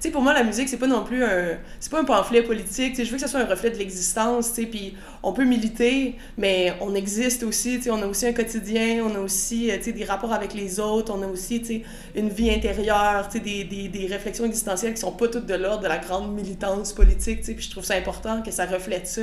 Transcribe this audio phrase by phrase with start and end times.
[0.00, 1.58] sais, pour moi, la musique, c'est pas non plus un...
[1.78, 4.94] C'est pas un pamphlet politique, je veux que ça soit un reflet de l'existence, puis
[5.22, 9.70] on peut militer, mais on existe aussi, on a aussi un quotidien, on a aussi,
[9.82, 11.84] sais, des rapports avec les autres, on a aussi,
[12.14, 15.88] une vie intérieure, des, des, des, réflexions existentielles qui sont pas toutes de l'ordre de
[15.88, 19.22] la grande militance politique, puis je trouve ça important que ça reflète ça,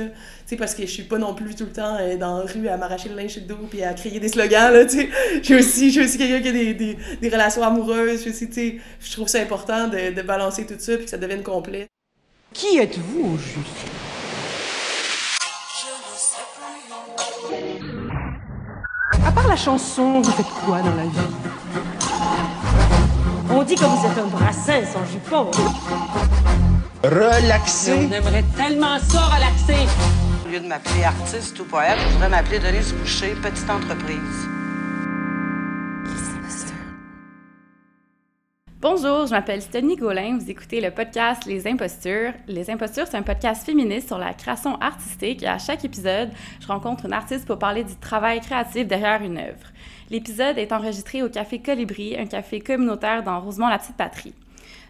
[0.56, 2.76] parce que je suis pas non plus tout le temps euh, dans la rue à
[2.76, 6.40] m'arracher le linge le dos puis à crier des slogans, là, suis aussi, aussi quelqu'un
[6.40, 10.78] qui a des, des, des, relations amoureuses, je trouve ça important de, de balancer tout
[10.78, 11.86] ça puis que ça devienne complet.
[12.52, 13.68] Qui êtes-vous au juste?
[19.26, 21.18] À part la chanson, vous faites quoi dans la vie?
[23.50, 25.50] On dit que vous êtes un brassin sans jupon.
[27.02, 28.08] Relaxer.
[28.10, 29.86] On aimerait tellement ça relaxer.
[30.44, 34.48] Au lieu de m'appeler artiste ou poète, je voudrais m'appeler Denise Boucher, petite entreprise.
[38.80, 40.38] Bonjour, je m'appelle Stéphanie Gaulin.
[40.38, 42.32] Vous écoutez le podcast Les Impostures.
[42.46, 46.30] Les Impostures, c'est un podcast féministe sur la création artistique et à chaque épisode,
[46.60, 49.72] je rencontre une artiste pour parler du travail créatif derrière une œuvre.
[50.10, 54.34] L'épisode est enregistré au Café Colibri, un café communautaire dans Rosemont-la-Petite-Patrie.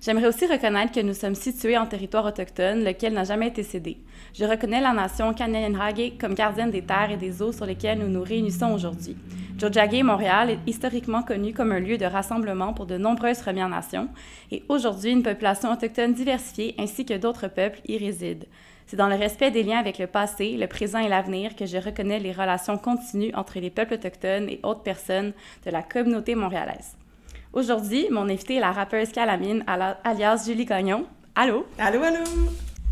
[0.03, 3.97] J'aimerais aussi reconnaître que nous sommes situés en territoire autochtone, lequel n'a jamais été cédé.
[4.34, 8.09] Je reconnais la nation Kanien'kehá:ka comme gardienne des terres et des eaux sur lesquelles nous
[8.09, 9.17] nous réunissons aujourd'hui.
[9.59, 14.09] Tiohtià:ke, Montréal, est historiquement connu comme un lieu de rassemblement pour de nombreuses Premières Nations,
[14.53, 18.47] et aujourd'hui, une population autochtone diversifiée ainsi que d'autres peuples y résident.
[18.87, 21.77] C'est dans le respect des liens avec le passé, le présent et l'avenir que je
[21.77, 25.33] reconnais les relations continues entre les peuples autochtones et autres personnes
[25.67, 26.97] de la communauté montréalaise.
[27.53, 31.05] Aujourd'hui, mon invitée est la rappeuse Calamine, alias Julie Gagnon.
[31.34, 31.67] Allô?
[31.79, 32.25] Allô, allô!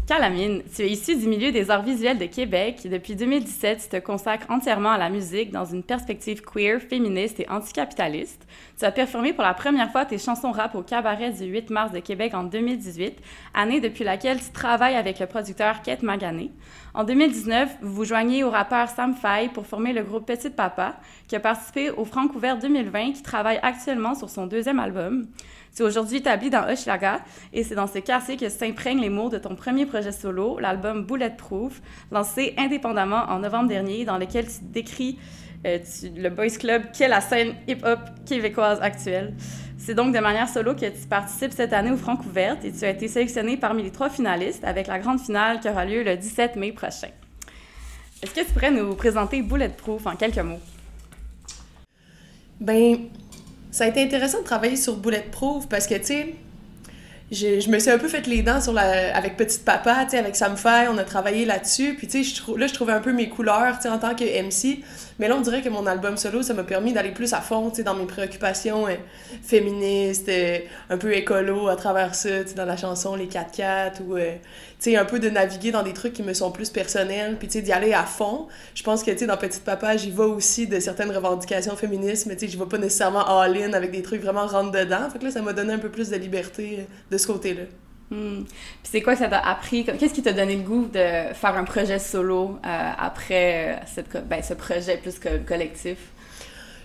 [0.06, 2.86] Calamine, tu es issue du milieu des arts visuels de Québec.
[2.88, 7.48] Depuis 2017, tu te consacres entièrement à la musique dans une perspective queer, féministe et
[7.48, 8.46] anticapitaliste.
[8.78, 11.92] Tu as performé pour la première fois tes chansons rap au cabaret du 8 mars
[11.92, 13.22] de Québec en 2018,
[13.54, 16.52] année depuis laquelle tu travailles avec le producteur Kate Magané.
[16.92, 20.96] En 2019, vous vous joignez au rappeur Sam Faye pour former le groupe Petite Papa,
[21.26, 25.26] qui a participé au Francouvert 2020, qui travaille actuellement sur son deuxième album.
[25.74, 27.20] Tu es aujourd'hui établi dans Hochelaga
[27.54, 31.06] et c'est dans ce quartier que s'imprègnent les mots de ton premier projet solo, l'album
[31.06, 31.80] Bulletproof,
[32.12, 35.18] lancé indépendamment en novembre dernier, dans lequel tu décris
[35.64, 35.78] euh,
[36.16, 39.34] le Boys Club qu'est la scène hip-hop québécoise actuelle.
[39.78, 42.90] C'est donc de manière solo que tu participes cette année au Francouverte et tu as
[42.90, 46.56] été sélectionné parmi les trois finalistes avec la grande finale qui aura lieu le 17
[46.56, 47.08] mai prochain.
[48.22, 50.60] Est-ce que tu pourrais nous présenter Bulletproof en quelques mots?
[52.60, 52.96] Ben,
[53.70, 56.34] ça a été intéressant de travailler sur Bulletproof parce que, tu sais,
[57.30, 60.18] je, me suis un peu fait les dents sur la, avec Petite Papa, tu sais,
[60.18, 61.94] avec Sam Faye, on a travaillé là-dessus.
[61.94, 64.24] Puis, tu sais, là, je trouvais un peu mes couleurs, tu sais, en tant que
[64.24, 64.82] MC.
[65.18, 67.70] Mais là, on dirait que mon album solo, ça m'a permis d'aller plus à fond,
[67.70, 68.96] tu sais, dans mes préoccupations euh,
[69.42, 70.58] féministes, euh,
[70.90, 74.32] un peu écolo à travers ça, tu sais, dans la chanson Les 4x4 ou, euh,
[74.78, 77.48] tu sais, un peu de naviguer dans des trucs qui me sont plus personnels, puis,
[77.48, 78.46] tu sais, d'y aller à fond.
[78.74, 82.26] Je pense que, tu sais, dans Petite Papa, j'y vais aussi de certaines revendications féministes,
[82.26, 85.08] mais, tu sais, j'y vais pas nécessairement all-in avec des trucs vraiment rentre dedans.
[85.10, 87.62] Fait que là, ça m'a donné un peu plus de liberté de ce côté-là.
[88.10, 88.44] Hmm.
[88.44, 89.84] Puis c'est quoi que ça t'a appris?
[89.84, 94.28] Qu'est-ce qui t'a donné le goût de faire un projet solo euh, après euh, cette,
[94.28, 95.98] ben, ce projet plus que collectif?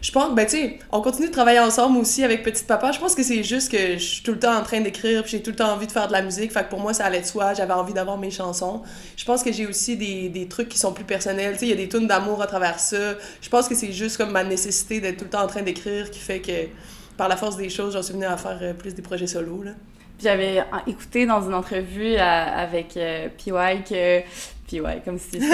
[0.02, 2.92] Je pense, ben tu on continue de travailler ensemble aussi avec Petite Papa.
[2.92, 5.34] Je pense que c'est juste que je suis tout le temps en train d'écrire, puis
[5.34, 6.52] j'ai tout le temps envie de faire de la musique.
[6.52, 7.54] Fait que pour moi, ça allait de soi.
[7.54, 8.82] J'avais envie d'avoir mes chansons.
[9.16, 11.54] Je pense que j'ai aussi des, des, trucs qui sont plus personnels.
[11.54, 13.14] Tu sais, il y a des tunes d'amour à travers ça.
[13.42, 16.10] Je pense que c'est juste comme ma nécessité d'être tout le temps en train d'écrire
[16.10, 16.68] qui fait que,
[17.16, 19.62] par la force des choses, j'en suis venue à faire euh, plus des projets solo,
[19.62, 19.74] là.
[20.22, 24.20] J'avais écouté dans une entrevue avec euh, PY que
[24.68, 25.48] PY, comme si c'était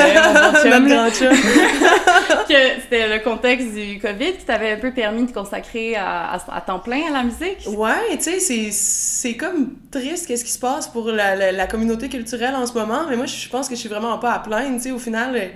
[2.47, 6.61] que c'était le contexte du COVID qui t'avait un peu permis de consacrer à, à,
[6.61, 7.67] temps plein à la musique.
[7.67, 12.55] Ouais, tu sais, c'est comme triste qu'est-ce qui se passe pour la, la, communauté culturelle
[12.55, 14.83] en ce moment, mais moi, je pense que je suis vraiment pas à plaindre, tu
[14.83, 15.51] sais, au final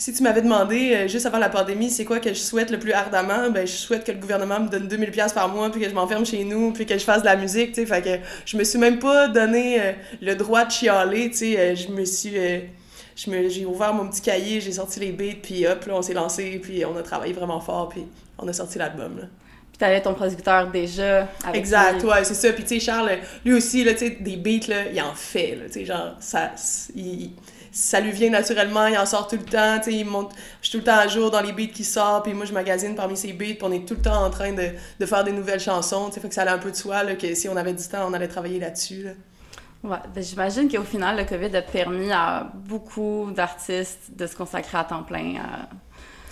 [0.00, 2.78] si tu m'avais demandé euh, juste avant la pandémie c'est quoi que je souhaite le
[2.78, 5.78] plus ardemment, ben je souhaite que le gouvernement me donne 2000 pièces par mois puis
[5.78, 8.00] que je m'enferme chez nous puis que je fasse de la musique, tu sais, fait
[8.00, 9.92] que je me suis même pas donné euh,
[10.22, 12.32] le droit de chialer, tu sais, euh, je me suis
[13.14, 16.02] je me j'ai ouvert mon petit cahier, j'ai sorti les beats puis hop là on
[16.02, 18.06] s'est lancé puis on a travaillé vraiment fort puis
[18.38, 19.24] on a sorti l'album là.
[19.70, 22.52] Puis t'avais ton producteur déjà avec Exact, ouais, c'est ça.
[22.54, 25.56] Puis tu sais Charles lui aussi là, tu sais des beats là, il en fait
[25.56, 26.52] là, tu sais genre ça
[26.96, 27.32] il,
[27.72, 30.68] ça lui vient naturellement, il en sort tout le temps, tu sais, il monte, je
[30.68, 32.94] suis tout le temps à jour dans les beats qui sortent, puis moi je magasine
[32.94, 35.32] parmi ces beats, puis on est tout le temps en train de, de faire des
[35.32, 37.48] nouvelles chansons, tu sais, fait que ça allait un peu de soi, là, que si
[37.48, 39.10] on avait du temps, on allait travailler là-dessus, là.
[39.82, 44.76] Ouais, ben j'imagine qu'au final, le COVID a permis à beaucoup d'artistes de se consacrer
[44.76, 45.36] à temps plein.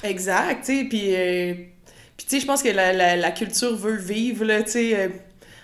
[0.02, 1.14] Exact, tu sais, puis...
[1.14, 1.54] Euh,
[2.16, 4.98] puis tu sais, je pense que la, la, la, culture veut vivre, là, tu sais...
[4.98, 5.08] Euh,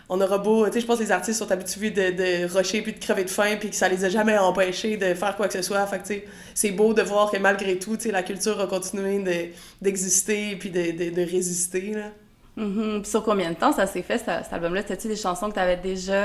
[0.09, 2.83] on aura beau, tu sais, je pense que les artistes sont habitués de, de rusher
[2.83, 5.47] puis de crever de faim puis que ça les a jamais empêchés de faire quoi
[5.49, 5.87] que ce soit.
[5.87, 6.25] Fait que, tu sais,
[6.55, 10.57] c'est beau de voir que malgré tout, tu sais, la culture a continué de- d'exister
[10.57, 12.11] puis de, de, de résister, là.
[12.57, 13.03] Mhm.
[13.03, 14.83] Puis sur combien de temps ça s'est fait, cet album-là?
[14.83, 16.23] C'était-tu des chansons que tu avais déjà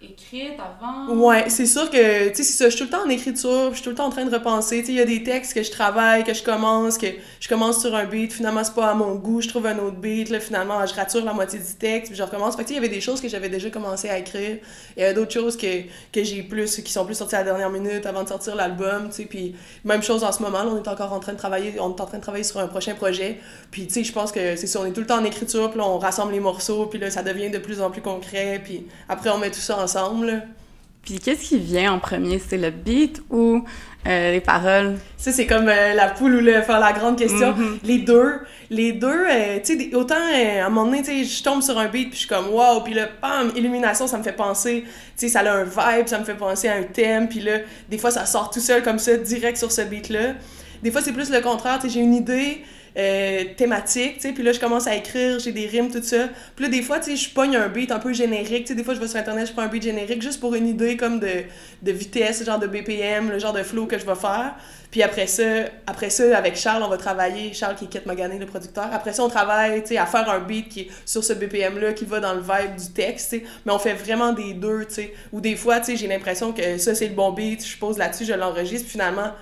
[0.00, 1.14] écrites avant?
[1.14, 3.70] Ouais, c'est sûr que, tu sais, c'est ça, je suis tout le temps en écriture,
[3.70, 5.22] je suis tout le temps en train de repenser, tu sais, il y a des
[5.22, 7.06] textes que je travaille, que je commence, que
[7.40, 9.96] je commence sur un beat, finalement c'est pas à mon goût, je trouve un autre
[9.96, 12.56] beat, là, finalement je rature la moitié du texte, puis je recommence.
[12.56, 14.58] Fait que, tu sais, il y avait des choses que j'avais déjà commencé à écrire,
[14.96, 15.82] il y avait d'autres choses que,
[16.12, 19.08] que j'ai plus, qui sont plus sorties à la dernière minute avant de sortir l'album,
[19.08, 21.38] tu sais, puis même chose en ce moment, là, on est encore en train de
[21.38, 23.38] travailler, on est en train de travailler sur un prochain projet,
[23.70, 25.70] puis tu sais, je pense que c'est ça, on est tout le temps en écriture,
[25.70, 28.60] puis là, on rassemble les morceaux, puis là, ça devient de plus en plus concret,
[28.62, 30.40] puis après, on met tout ça ensemble, là.
[31.06, 32.40] Puis qu'est-ce qui vient en premier?
[32.40, 33.62] C'est le beat ou
[34.08, 34.96] euh, les paroles?
[35.16, 37.54] Ça, c'est comme euh, la poule ou le faire la grande question.
[37.54, 37.78] Mhm.
[37.84, 38.40] Les deux,
[38.70, 41.78] les deux, euh, tu sais, autant à un moment donné, tu sais, je tombe sur
[41.78, 44.82] un beat puis je suis comme wow, puis là, bam, illumination, ça me fait penser,
[44.82, 47.58] tu sais, ça a un vibe, ça me fait penser à un thème, puis là,
[47.88, 50.34] des fois, ça sort tout seul comme ça, direct sur ce beat-là.
[50.82, 52.64] Des fois, c'est plus le contraire, tu sais, j'ai une idée
[52.96, 56.28] euh, thématique, tu sais, puis là, je commence à écrire, j'ai des rimes, tout ça.
[56.54, 58.74] Puis là, des fois, tu sais, je pogne un beat un peu générique, tu sais,
[58.74, 60.96] des fois, je vais sur Internet, je prends un beat générique juste pour une idée
[60.96, 61.44] comme de,
[61.82, 64.54] de vitesse, genre de BPM, le genre de flow que je vais faire.
[64.90, 65.42] Puis après ça,
[65.86, 68.88] après ça, avec Charles, on va travailler, Charles qui est Kate Magané, le producteur.
[68.90, 71.92] Après ça, on travaille, tu sais, à faire un beat qui est sur ce BPM-là,
[71.92, 73.44] qui va dans le vibe du texte, tu sais.
[73.66, 75.14] Mais on fait vraiment des deux, tu sais.
[75.32, 77.98] Ou des fois, tu sais, j'ai l'impression que ça, c'est le bon beat, je pose
[77.98, 79.32] là-dessus, je l'enregistre, puis finalement,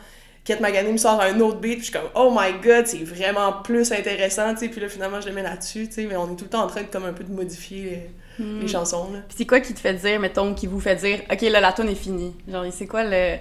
[0.44, 3.02] Kate Magané me sort un autre beat, puis je suis comme «Oh my God, c'est
[3.02, 6.06] vraiment plus intéressant, tu sais.» Puis là, finalement, je le mets là-dessus, tu sais.
[6.06, 8.44] Mais on est tout le temps en train de, comme, un peu de modifier les,
[8.60, 9.20] les chansons, là.
[9.26, 11.72] Puis c'est quoi qui te fait dire, mettons, qui vous fait dire, OK, là, la
[11.72, 12.36] tune est finie?
[12.46, 13.36] Genre, c'est quoi le.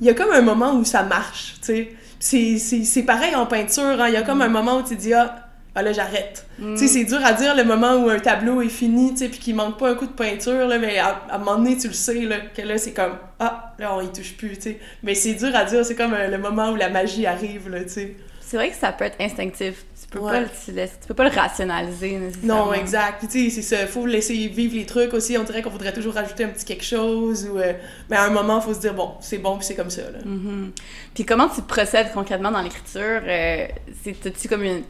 [0.00, 1.88] il y a comme un moment où ça marche, tu
[2.18, 2.84] sais.
[2.84, 4.08] C'est- pareil en peinture, hein.
[4.08, 6.46] il y a comme un moment où tu dis ah, ah là j'arrête.
[6.58, 9.28] Tu sais, c'est dur à dire le moment où un tableau est fini, tu sais,
[9.28, 11.76] puis qu'il manque pas un coup de peinture, là, mais à, à un moment donné,
[11.78, 14.62] tu le sais, là, que là, c'est comme ah, là, on y touche plus, tu
[14.62, 14.78] sais.
[15.02, 17.82] Mais c'est dur à dire, c'est comme euh, le moment où la magie arrive, là,
[17.84, 18.16] tu sais.
[18.40, 19.84] C'est vrai que ça peut être instinctif.
[20.02, 20.30] Tu peux, Ouais.
[20.32, 22.66] pas, le, tu, laisses- tu peux pas le rationaliser nécessairement.
[22.66, 23.24] Non, exact.
[23.30, 23.86] Tu sais, c'est ça.
[23.86, 25.38] Faut laisser vivre les trucs aussi.
[25.38, 27.48] On dirait qu'on voudrait toujours rajouter un petit quelque chose.
[27.50, 27.72] Ou, euh,
[28.10, 30.02] mais à un moment, faut se dire, bon, c'est bon, puis c'est comme ça.
[30.02, 30.18] Là.
[30.22, 30.72] Mhm.
[31.14, 33.22] Puis comment tu procèdes concrètement dans l'écriture?
[33.26, 33.66] Euh,
[34.04, 34.82] c'est tu comme une...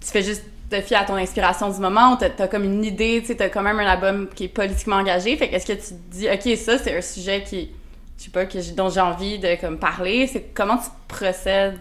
[0.00, 3.22] Tu fais juste te fier à ton inspiration du moment t'as as comme une idée,
[3.26, 5.36] tu t'as quand même un album qui est politiquement engagé.
[5.36, 7.70] Fait qu'est-ce que tu te dis, OK, ça, c'est un sujet qui,
[8.18, 10.26] je sais pas, que dont j'ai envie de comme parler.
[10.26, 11.78] C'est comment tu procèdes?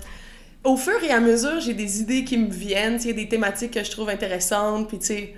[0.64, 3.00] Au fur et à mesure, j'ai des idées qui me viennent.
[3.04, 4.90] Il y des thématiques que je trouve intéressantes.
[4.90, 5.34] Puis, tu sais,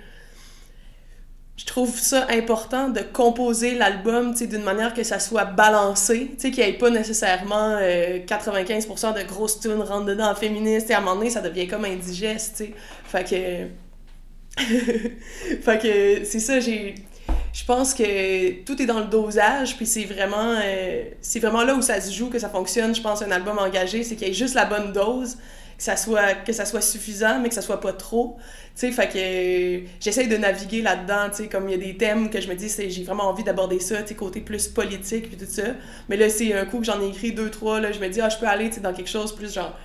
[1.56, 6.60] je trouve ça important de composer l'album d'une manière que ça soit balancé, qu'il n'y
[6.60, 10.88] ait pas nécessairement euh, 95% de grosses tunes rentrent dedans féministes.
[10.88, 12.64] Sais, À un moment donné, ça devient comme indigeste.
[13.04, 14.62] Fait que...
[15.62, 16.94] fait que c'est ça, j'ai...
[17.52, 21.74] Je pense que tout est dans le dosage, puis c'est vraiment, euh, c'est vraiment là
[21.74, 24.30] où ça se joue, que ça fonctionne, je pense, un album engagé, c'est qu'il y
[24.30, 25.36] ait juste la bonne dose,
[25.82, 28.36] ça soit, que ça soit suffisant, mais que ça soit pas trop.
[28.76, 31.96] Tu sais, fait que j'essaye de naviguer là-dedans, tu sais, comme il y a des
[31.96, 35.28] thèmes que je me dis, j'ai vraiment envie d'aborder ça, tu sais, côté plus politique,
[35.28, 35.74] puis tout ça.
[36.08, 38.20] Mais là, c'est un coup que j'en ai écrit deux, trois, là, je me dis,
[38.20, 39.76] ah, je peux aller, tu sais, dans quelque chose plus genre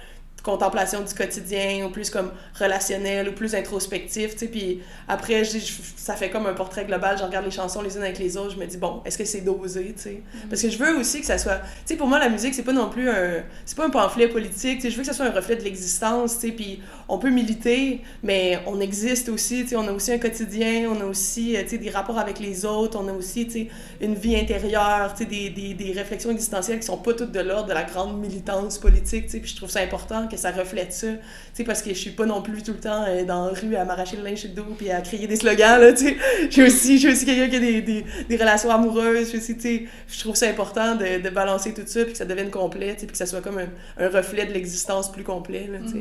[0.48, 5.60] contemplation du quotidien ou plus comme relationnel ou plus introspectif, tu sais, puis après, je,
[5.60, 8.38] je- ça fait comme un portrait global, je regarde les chansons les unes avec les
[8.38, 10.24] autres, je me dis, bon, est-ce que c'est dosé, tu sais?
[10.50, 12.64] Parce que je veux aussi que ça soit, tu sais, pour moi, la musique, c'est
[12.64, 15.14] pas non plus un, c'est pas un pamphlet politique, tu sais, je veux que ça
[15.14, 19.64] soit un reflet de l'existence, tu sais, puis on peut militer, mais on existe aussi,
[19.64, 22.20] tu sais, on a aussi un quotidien, on a aussi, euh, tu sais, des rapports
[22.20, 23.68] avec les autres, on a aussi, tu sais,
[24.02, 27.40] une vie intérieure, tu sais, des, des, des réflexions existentielles qui sont pas toutes de
[27.42, 30.52] l'ordre de la grande militance politique, tu sais, puis je trouve ça important que ça
[30.52, 31.08] reflète ça,
[31.56, 33.76] tu parce que je suis pas non plus tout le temps euh, dans la rue
[33.76, 36.18] à m'arracher le linge sur le dos puis à crier des slogans, là, tu sais.
[36.50, 40.48] J'ai aussi, aussi quelqu'un qui a des, des, relations amoureuses, je, sais, je trouve ça
[40.48, 43.18] important de, de balancer tout ça puis que ça devienne complet, tu sais, puis que
[43.18, 46.00] ça soit comme un, reflet de l'existence plus complet, là, sais.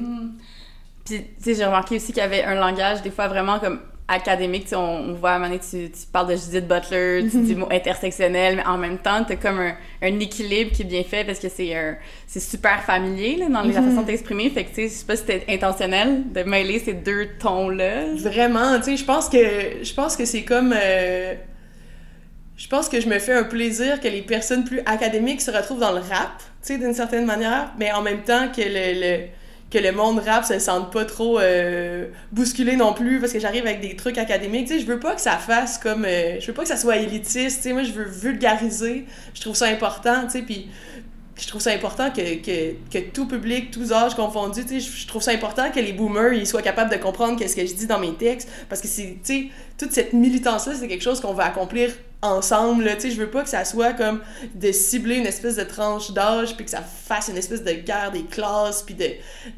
[1.04, 3.80] Puis, tu sais, j'ai remarqué aussi qu'il y avait un langage, des fois, vraiment comme
[4.08, 4.66] académique.
[4.68, 7.38] Tu on, on voit à un moment donné, tu, tu parles de Judith Butler, tu
[7.42, 11.02] dis mot intersectionnel, mais en même temps, t'as comme un, un équilibre qui est bien
[11.02, 11.96] fait parce que c'est un-
[12.26, 14.48] c'est super familier là, dans les- la façon de t'exprimer.
[14.50, 18.14] Fait que, tu sais, je sais pas si c'était intentionnel de mêler ces deux tons-là.
[18.16, 19.38] Vraiment, tu sais, je pense que
[19.82, 21.34] je pense que c'est comme euh,
[22.56, 25.80] je pense que je me fais un plaisir que les personnes plus académiques se retrouvent
[25.80, 29.24] dans le rap, tu sais, d'une certaine manière, mais en même temps que le, le-
[29.76, 33.66] que le monde rap se sente pas trop euh, bousculé non plus parce que j'arrive
[33.66, 36.46] avec des trucs académiques, tu sais, je veux pas que ça fasse comme euh, je
[36.46, 39.04] veux pas que ça soit élitiste, tu sais, moi je veux vulgariser,
[39.34, 40.68] je trouve ça important, tu sais, puis
[41.36, 45.06] je trouve ça important que, que, que tout public, tous âges confondus, tu sais, je,
[45.06, 47.86] trouve ça important que les boomers, ils soient capables de comprendre qu'est-ce que je dis
[47.86, 51.34] dans mes textes, parce que c'est, tu sais, toute cette militance-là, c'est quelque chose qu'on
[51.34, 51.90] va accomplir
[52.22, 54.20] ensemble, là, tu sais, je veux pas que ça soit comme
[54.54, 58.10] de cibler une espèce de tranche d'âge, puis que ça fasse une espèce de guerre
[58.12, 59.04] des classes, puis de,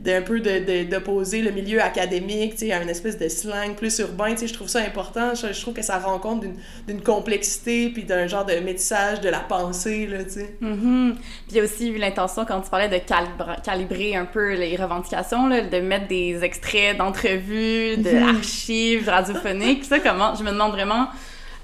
[0.00, 3.29] de un peu de, de- d'opposer le milieu académique, tu sais, à une espèce de
[3.29, 6.45] slang plus urbain, tu sais, je trouve ça important, je, trouve que ça rend compte
[6.87, 10.57] d'une, complexité, puis d'un genre de métissage de la pensée, là, tu sais.
[10.61, 11.15] Mhm.
[11.17, 14.55] Puis il y a aussi eu l'intention, quand tu parlais de calibra- calibrer un peu
[14.55, 19.85] les revendications, là, de mettre des extraits d'entrevues, d'archives radiophoniques.
[19.85, 20.35] Ça, comment?
[20.35, 21.09] Je me demande vraiment,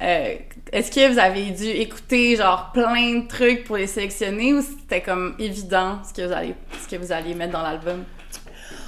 [0.02, 0.34] euh,
[0.72, 5.02] est-ce que vous avez dû écouter genre plein de trucs pour les sélectionner ou c'était
[5.02, 8.04] comme évident ce que vous allez, ce que vous alliez mettre dans l'album?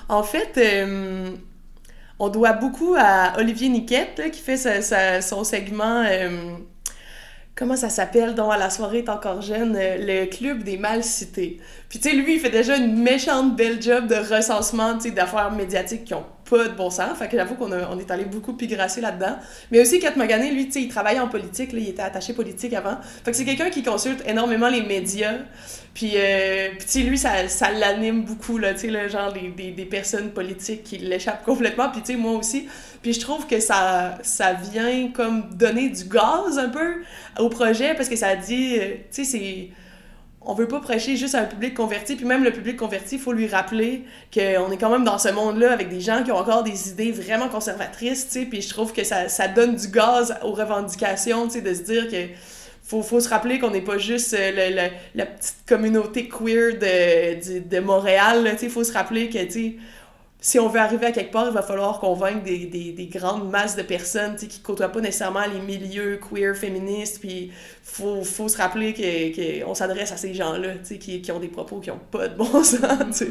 [0.09, 1.31] En fait, euh,
[2.19, 4.57] on doit beaucoup à Olivier Niquette, là, qui fait
[5.23, 6.05] son segment.
[6.07, 6.57] euh,
[7.55, 11.59] comment ça s'appelle, dont à la soirée est encore jeune, le club des mal cités.
[11.89, 15.51] Puis tu sais, lui, il fait déjà une méchante belle job de recensement, tu d'affaires
[15.51, 17.19] médiatiques qui ont pas de bon sens.
[17.19, 19.37] Fait que j'avoue qu'on on est allé beaucoup pigrasser là-dedans.
[19.71, 22.73] Mais aussi, Kat Magané, lui, tu sais, il travaillait en politique, il était attaché politique
[22.75, 22.99] avant.
[23.25, 25.38] Fait que c'est quelqu'un qui consulte énormément les médias.
[25.95, 29.33] Puis, euh, puis tu sais, lui, ça, ça l'anime beaucoup, là, tu sais, là, genre
[29.33, 31.91] des, des personnes politiques qui l'échappent complètement.
[31.91, 32.69] Puis tu sais, moi aussi.
[33.03, 37.03] Puis je trouve que ça, ça vient comme donner du gaz un peu
[37.38, 39.69] au projet parce que ça dit, euh, tu sais, c'est
[40.49, 43.21] on veut pas prêcher juste à un public converti, puis même le public converti, il
[43.21, 46.37] faut lui rappeler qu'on est quand même dans ce monde-là avec des gens qui ont
[46.37, 50.37] encore des idées vraiment conservatrices, tu puis je trouve que ça, ça donne du gaz
[50.43, 52.29] aux revendications, tu de se dire que
[52.85, 58.59] faut, se rappeler qu'on n'est pas juste euh, la petite communauté queer de, Montréal, tu
[58.59, 59.38] sais, faut se rappeler que,
[60.38, 63.50] si on veut arriver à quelque part, il va falloir convaincre des, des, des grandes
[63.50, 67.19] masses de personnes qui côtoient pas nécessairement les milieux queer, féministes.
[67.21, 67.50] Puis
[67.88, 68.93] faut, faut se rappeler
[69.62, 72.35] qu'on on s'adresse à ces gens-là qui, qui ont des propos qui n'ont pas de
[72.37, 72.83] bon sens.
[73.12, 73.28] sais.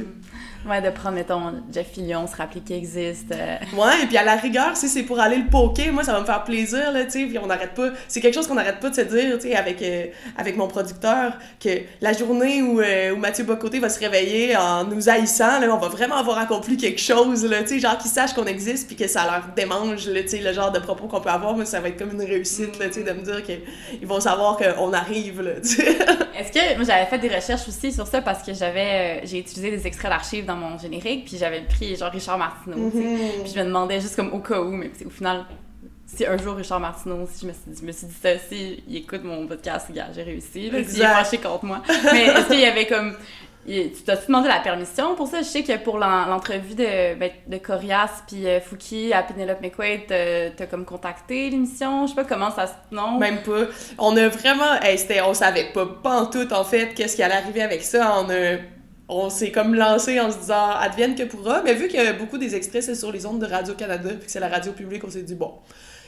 [0.68, 3.32] Ouais, de prendre, mettons, Jeff Fillion, se rappeler qu'il existe.
[3.32, 6.12] euh, Ouais, et puis à la rigueur, si c'est pour aller le poker, moi ça
[6.14, 7.90] va me faire plaisir, là, tu sais, puis on n'arrête pas.
[8.08, 10.68] C'est quelque chose qu'on n'arrête pas de se dire, tu sais, avec, euh, avec mon
[10.68, 11.34] producteur,
[11.64, 11.70] que
[12.02, 15.78] la journée où, euh, où Mathieu Bocoté va se réveiller en nous haïssant, là, on
[15.78, 18.96] va vraiment avoir accompli quelque chose, là, tu sais, genre qu'ils sachent qu'on existe, puis
[18.96, 21.66] que ça leur démange, là, tu sais, le genre de propos qu'on peut avoir, moi
[21.66, 24.45] ça va être comme une réussite, là, tu sais, de me dire qu'ils vont savoir
[24.54, 25.98] qu'on arrive, là, tu sais.
[26.38, 29.40] Est-ce que moi j'avais fait des recherches aussi sur ça parce que j'avais euh, j'ai
[29.40, 33.18] utilisé des extraits d'archives dans mon générique puis j'avais pris genre Richard Martineau tu sais.
[33.44, 35.46] puis je me demandais juste comme au cas où mais au final
[36.06, 38.30] si un jour Richard Martineau si je me suis dit, je me suis dit ça
[38.50, 42.26] si il écoute mon podcast gars j'ai réussi là, s'il est fâché contre moi mais
[42.26, 45.40] est-ce qu'il y avait comme il- tu t'as-tu demandé la permission pour ça?
[45.40, 49.62] Je sais que pour l'en- l'entrevue de, ben, de Corias puis euh, Fouki à Penelope
[49.62, 52.06] McQuaid, t'as t'as comme contacté l'émission?
[52.06, 52.74] Je sais pas comment ça se...
[52.92, 53.18] Non?
[53.18, 53.66] Même pas.
[53.98, 54.80] On a vraiment.
[54.96, 58.18] C'était, on savait pas, pas en tout, en fait, qu'est-ce qui allait arriver avec ça.
[58.20, 58.58] On a.
[59.08, 62.56] On s'est comme lancé en se disant advienne que pourra, mais vu que beaucoup des
[62.56, 65.22] extraits c'est sur les ondes de Radio-Canada, puis que c'est la radio publique, on s'est
[65.22, 65.54] dit bon,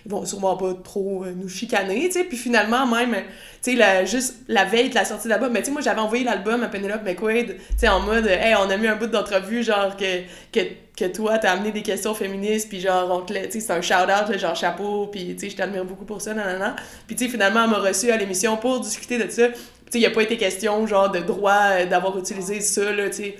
[0.08, 2.24] vont sûrement pas trop euh, nous chicaner, tu sais.
[2.24, 3.22] Puis finalement, même, euh,
[3.62, 6.00] tu sais, juste la veille de la sortie de l'album, mais tu sais, moi j'avais
[6.00, 9.08] envoyé l'album à Penelope McQuaid, tu sais, en mode, hey, on a mis un bout
[9.08, 10.22] d'entrevue, genre que,
[10.52, 10.62] que,
[10.96, 14.38] que toi t'as amené des questions féministes, puis genre, on tu sais, c'est un shout-out,
[14.38, 16.76] genre chapeau, puis tu sais, je t'admire beaucoup pour ça, nanana.
[17.06, 19.50] Puis tu sais, finalement, elle m'a reçu à l'émission pour discuter de ça.
[19.50, 19.54] Tu
[19.94, 23.16] sais, il a pas été question, genre, de droit euh, d'avoir utilisé ça, là, tu
[23.16, 23.38] sais.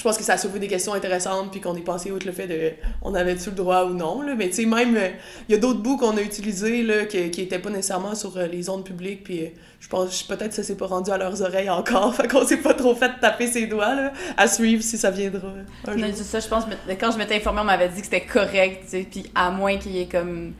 [0.00, 2.32] Je pense que ça a soulevé des questions intéressantes, puis qu'on est passé outre le
[2.32, 4.34] fait de on avait-tu le droit ou non, là.
[4.34, 5.10] Mais tu sais, même, euh,
[5.46, 8.34] il y a d'autres bouts qu'on a utilisés, là, qui qui étaient pas nécessairement sur
[8.38, 11.18] euh, les ondes publiques, puis euh, je pense, peut-être que ça s'est pas rendu à
[11.18, 14.14] leurs oreilles encore, fait qu'on s'est pas trop fait taper ses doigts, là.
[14.38, 16.04] À suivre si ça viendra un On jour.
[16.06, 16.64] a dit ça, je pense,
[16.98, 19.76] quand je m'étais informée, on m'avait dit que c'était correct, tu sais, puis à moins
[19.76, 20.54] qu'il y ait comme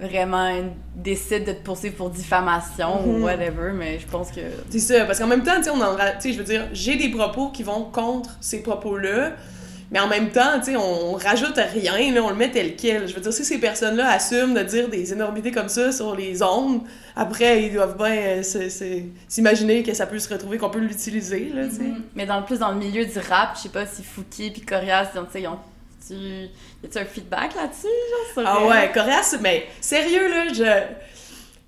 [0.00, 0.50] vraiment
[0.96, 3.08] décide de te poursuivre pour diffamation Mhm.
[3.08, 5.80] ou whatever, mais je pense que C'est ça, parce qu'en même temps, tu sais, on
[5.80, 9.32] en je veux dire, j'ai des propos qui vont contre ces propos-là,
[9.90, 12.76] mais en même temps, tu sais, on, on rajoute rien, là, on le met tel
[12.76, 13.06] quel.
[13.06, 16.42] Je veux dire, si ces personnes-là assument de dire des énormités comme ça sur les
[16.42, 16.80] ondes,
[17.14, 18.42] après, ils doivent bien euh,
[19.28, 21.82] s'imaginer que ça peut se retrouver, qu'on peut l'utiliser, là, tu sais.
[22.14, 24.62] mais dans le plus dans le milieu du rap, je sais pas si Fouki puis
[24.62, 25.58] Corias, tu sais, ils ont
[26.06, 27.86] tu y a-tu un feedback là-dessus
[28.36, 30.82] genre Ah ouais, Coréas, mais sérieux, là, je...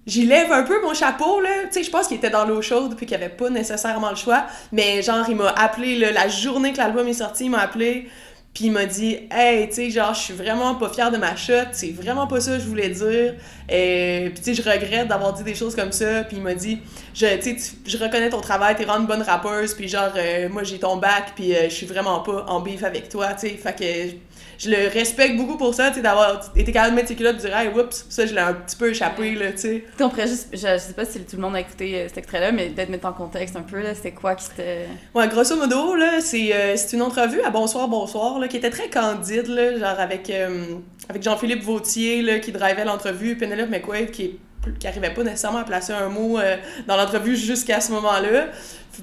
[0.07, 1.49] J'y lève un peu mon chapeau, là.
[1.65, 4.17] Tu sais, je pense qu'il était dans l'eau chaude puis qu'il avait pas nécessairement le
[4.17, 4.45] choix.
[4.71, 8.11] Mais genre, il m'a appelé, là, la journée que l'album est sorti, il m'a appelé
[8.55, 11.35] puis il m'a dit «Hey, tu sais, genre, je suis vraiment pas fière de ma
[11.35, 11.53] shot.
[11.73, 13.35] C'est vraiment pas ça que je voulais dire.
[13.69, 16.23] Et puis tu sais, je regrette d'avoir dit des choses comme ça.
[16.23, 16.79] Puis il m'a dit
[17.15, 19.75] «Je, tu- je reconnais ton travail, t'es vraiment une bonne rappeuse.
[19.75, 22.85] Puis genre, euh, moi, j'ai ton bac, puis euh, je suis vraiment pas en beef
[22.85, 23.57] avec toi, tu sais.
[23.57, 24.17] Fait que
[24.59, 27.37] je le respecte beaucoup pour ça, tu sais, d'avoir été capable de mettre ses culottes,
[27.37, 29.85] de dire, hey, oups, ça, je l'ai un petit peu échappé, là, tu sais.
[29.97, 32.19] Tu pourrait juste, je, je sais pas si tout le monde a écouté euh, cet
[32.19, 34.87] extrait-là, mais peut-être mettre en contexte un peu, là, c'était quoi qui c'était...
[35.15, 38.89] Ouais, grosso modo, là, c'est euh, une entrevue à Bonsoir, Bonsoir, là, qui était très
[38.89, 40.65] candide, là, genre avec, euh,
[41.09, 44.39] avec Jean-Philippe Vautier, là, qui drivait l'entrevue, Penelope McQuaid, qui est
[44.79, 46.57] qui arrivait pas nécessairement à placer un mot euh,
[46.87, 48.47] dans l'entrevue jusqu'à ce moment-là.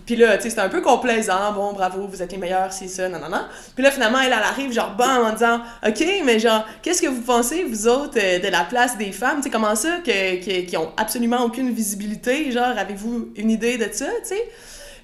[0.06, 1.52] Puis là, tu sais, c'était un peu complaisant.
[1.54, 3.20] Bon, bravo, vous êtes les meilleurs, c'est ça, non.
[3.76, 7.08] Puis là, finalement, elle, elle arrive, genre, bam, en disant, OK, mais genre, qu'est-ce que
[7.08, 9.38] vous pensez, vous autres, euh, de la place des femmes?
[9.38, 12.52] Tu sais, comment ça, que, que, qui ont absolument aucune visibilité?
[12.52, 14.44] Genre, avez-vous une idée de ça, tu sais?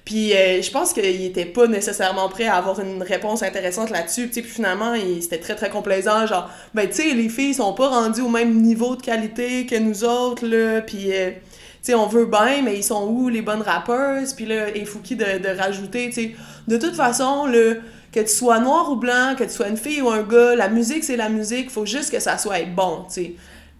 [0.08, 4.28] Puis euh, je pense qu'il était pas nécessairement prêt à avoir une réponse intéressante là-dessus.
[4.28, 6.24] Puis finalement, il- c'était très très complaisant.
[6.26, 9.76] Genre, ben tu sais, les filles sont pas rendues au même niveau de qualité que
[9.76, 10.80] nous autres, là.
[10.80, 11.36] Puis, euh, tu
[11.82, 14.32] sais, on veut bien, mais ils sont où les bonnes rappeuses?
[14.32, 16.34] Puis là, et Fouki de, de rajouter, tu
[16.68, 17.74] de toute façon, là,
[18.10, 20.70] que tu sois noir ou blanc, que tu sois une fille ou un gars, la
[20.70, 23.34] musique c'est la musique, faut juste que ça soit bon, tu.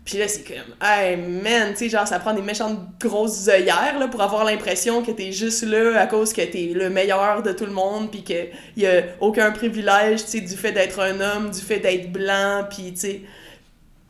[0.08, 3.98] Puis là, c'est comme, hey man, tu sais, genre, ça prend des méchantes grosses œillères,
[3.98, 7.52] là, pour avoir l'impression que t'es juste là à cause que t'es le meilleur de
[7.52, 8.48] tout le monde, puis qu'il
[8.78, 12.64] y a aucun privilège, tu sais, du fait d'être un homme, du fait d'être blanc,
[12.70, 13.00] puis tu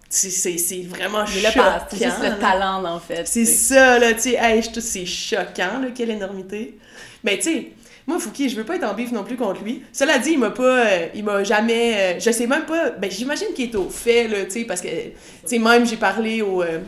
[0.09, 1.63] sais, c'est- vraiment choquant.
[1.91, 3.27] c'est juste le talent, en fait.
[3.27, 6.79] C'est ça, là, tu sais, hey, c'est choquant, là, quelle énormité.
[7.25, 7.73] Mais tu sais,
[8.09, 9.83] moi, Fouki, je veux pas être en bif non plus contre lui.
[9.93, 13.11] Cela dit, il m'a pas, euh, il m'a jamais, euh, je sais même pas, ben
[13.11, 15.13] j'imagine qu'il est au fait, là, tu sais, parce que, tu
[15.45, 16.79] sais, même j'ai parlé au, euh,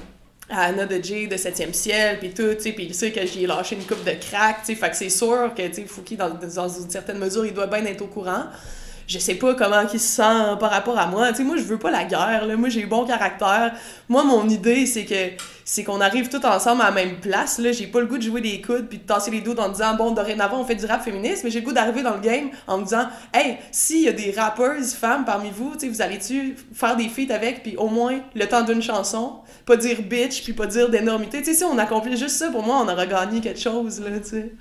[0.48, 3.26] à Anna de J de 7e ciel, puis tout, tu sais, puis il sait que
[3.26, 5.84] j'ai lâché une coupe de crack, tu sais, fait que c'est sûr que, tu sais,
[5.84, 8.44] Fouki, dans, dans une certaine mesure, il doit bien être au courant.
[9.10, 11.32] Je sais pas comment il se sent par rapport à moi.
[11.40, 12.56] Moi, je veux pas la guerre, là.
[12.56, 13.74] Moi, j'ai bon caractère.
[14.08, 17.72] Moi, mon idée, c'est que c'est qu'on arrive tous ensemble à la même place, là.
[17.72, 19.96] J'ai pas le goût de jouer des coudes puis de tasser les dos en disant,
[19.96, 22.50] bon, dorénavant, on fait du rap féministe, mais j'ai le goût d'arriver dans le game
[22.68, 26.54] en me disant, hey, s'il y a des rappeuses femmes parmi vous, tu vous allez-tu
[26.72, 30.52] faire des feats avec, puis au moins le temps d'une chanson, pas dire bitch, puis
[30.52, 31.38] pas dire d'énormité.
[31.38, 34.20] Tu sais, si on accomplit juste ça, pour moi, on aura gagné quelque chose, là,
[34.20, 34.52] tu sais.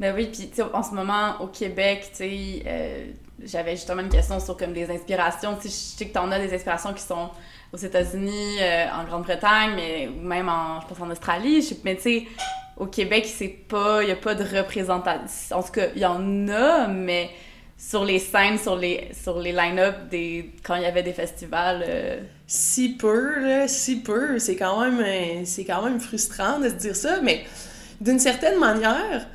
[0.00, 3.04] Ben oui, puis en ce moment, au Québec, tu sais, euh,
[3.44, 5.56] j'avais justement une question sur comme des inspirations.
[5.56, 7.30] Tu sais, je sais que t'en as des inspirations qui sont
[7.72, 11.76] aux États-Unis, euh, en Grande-Bretagne, mais ou même en, je pense en Australie.
[11.84, 12.22] Mais tu sais,
[12.76, 15.56] au Québec, c'est pas, il y a pas de représentation.
[15.56, 17.30] En tout cas, il y en a, mais
[17.76, 21.84] sur les scènes, sur les, sur les line-up des, quand il y avait des festivals.
[21.86, 26.74] euh, si peu, là, si peu, c'est quand même c'est quand même frustrant de se
[26.74, 27.44] dire ça, mais
[28.00, 29.26] d'une certaine manière,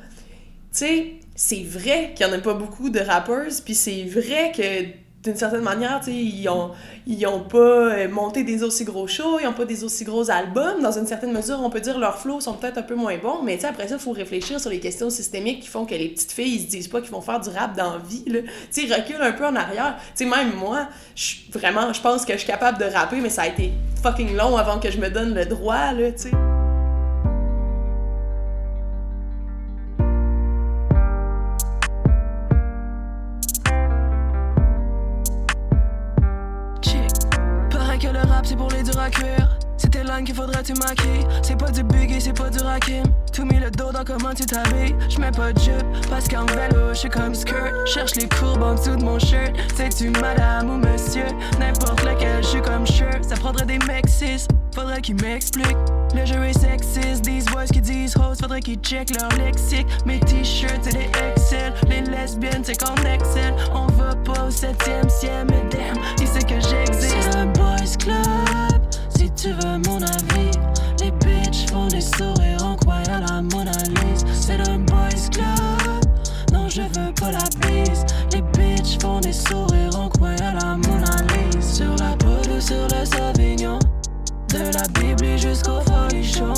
[0.72, 4.52] tu sais, c'est vrai qu'il y en a pas beaucoup de rappeurs, puis c'est vrai
[4.56, 6.72] que d'une certaine manière, ils ont,
[7.06, 10.30] ils ont pas euh, monté des aussi gros shows, ils ont pas des aussi gros
[10.30, 10.82] albums.
[10.82, 13.42] Dans une certaine mesure, on peut dire leurs flows sont peut-être un peu moins bons,
[13.42, 16.32] mais après ça, il faut réfléchir sur les questions systémiques qui font que les petites
[16.32, 18.40] filles, ils se disent pas qu'ils vont faire du rap dans la vie, là.
[18.70, 19.96] Tu sais, recule un peu en arrière.
[20.14, 20.88] Tu sais, même moi,
[21.52, 24.58] vraiment, je pense que je suis capable de rapper, mais ça a été fucking long
[24.58, 26.28] avant que je me donne le droit, là, tu
[39.04, 39.58] à cuire.
[39.76, 41.26] C'est tes langues qu'il faudrait tu maquilles.
[41.42, 43.02] C'est pas du buggy, c'est pas du rakim.
[43.32, 44.94] Tout mis le dos dans comment tu t'habilles.
[45.08, 47.72] J'mets pas de jupe, parce qu'en vélo, j'suis comme skirt.
[47.86, 49.52] Cherche les courbes en dessous de mon shirt.
[49.74, 51.26] C'est-tu madame ou monsieur?
[51.58, 53.24] N'importe lequel, j'suis comme shirt.
[53.28, 55.76] Ça prendrait des mecs cis, faudrait qu'ils m'expliquent.
[56.14, 59.88] Le jeu est sexiste, these boys qui disent host, faudrait qu'ils check leur lexique.
[60.06, 61.74] Mes t-shirts, c'est des Excel.
[61.88, 63.54] Les lesbiennes, c'est qu'on excelle.
[63.74, 67.16] On va pas au septième ciel, mais damn, il sait que j'existe?
[67.20, 68.14] C'est un boys club,
[69.44, 70.50] tu veux mon avis.
[71.00, 74.26] Les bitches font des sourires en croyant la Mona Lisa.
[74.32, 76.04] C'est un boys club,
[76.52, 78.06] non, je veux pas la bise.
[78.32, 81.60] Les bitches font des sourires en croyant la Mona Lisa.
[81.60, 83.78] Sur la ou sur le Sauvignon.
[84.48, 86.54] De la Bible jusqu'au folichon.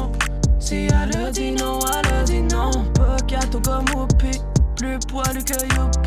[0.61, 2.71] Si elle a dit non, elle a dit non.
[2.95, 4.41] Pas gâteau comme Whoopi.
[4.77, 6.06] Plus poilu que Youpi.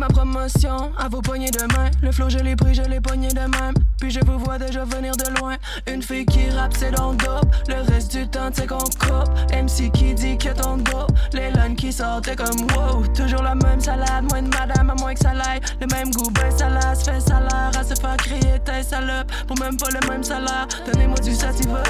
[0.00, 0.92] Ma promotion.
[0.98, 3.74] À vos poignées de main, le flow je l'ai pris, je l'ai pogné de même.
[4.00, 5.56] Puis je vous vois déjà venir de loin.
[5.86, 7.54] Une fille qui rappe, c'est dans le dope.
[7.68, 9.30] Le reste du temps, c'est qu'on coupe.
[9.52, 11.06] MC qui dit que ton dos.
[11.34, 13.06] Les lines qui sortent, t'es comme wow.
[13.14, 15.60] Toujours la même salade, moins de madame, à moins que ça l'aille.
[15.80, 17.70] Le même goût, ben se fait salaire.
[17.78, 19.30] À se faire crier, t'es salope.
[19.46, 20.66] Pour même pas le même salaire.
[20.86, 21.82] Donnez-moi du sativa.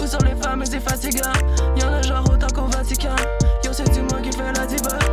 [0.00, 1.32] Où sont les femmes, c'est fatigant.
[1.80, 3.16] Y'en a genre autant qu'au Vatican.
[3.64, 5.05] Yo, c'est du moi qui fait la diva.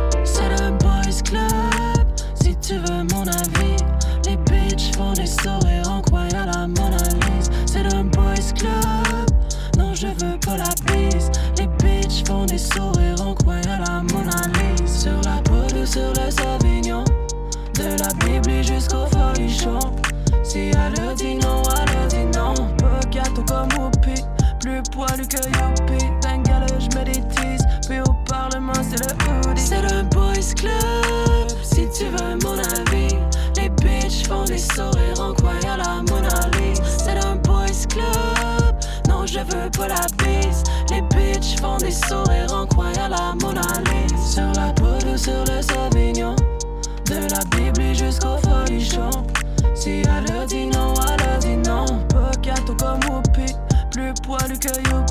[13.44, 17.04] mon à la Mona Sur la peau ou sur le Sauvignon.
[17.74, 19.78] De la Bible jusqu'au folichon.
[20.42, 22.54] Si elle dit non, elle dit non.
[22.78, 24.22] Peu gâteau comme Whoopi
[24.60, 26.04] Plus poilu que Youpi.
[26.20, 29.60] Dingale, je me Puis au Parlement, c'est le hoodie.
[29.60, 33.16] C'est le boys club Si tu veux mon avis.
[33.56, 36.50] Les bitches font des sourires en coin à la Mona
[36.98, 38.74] C'est le boys club
[39.08, 40.66] non, je veux pas la piste.
[40.90, 42.52] Les bitches font des sourires
[43.34, 46.36] sur la poudre ou sur le sauvignon,
[47.06, 49.10] de la Bible jusqu'au folichon.
[49.74, 51.84] Si elle dit non, elle dit non.
[52.08, 53.52] Pas gâteau comme Whoopi,
[53.90, 55.03] plus poilu que Youpi.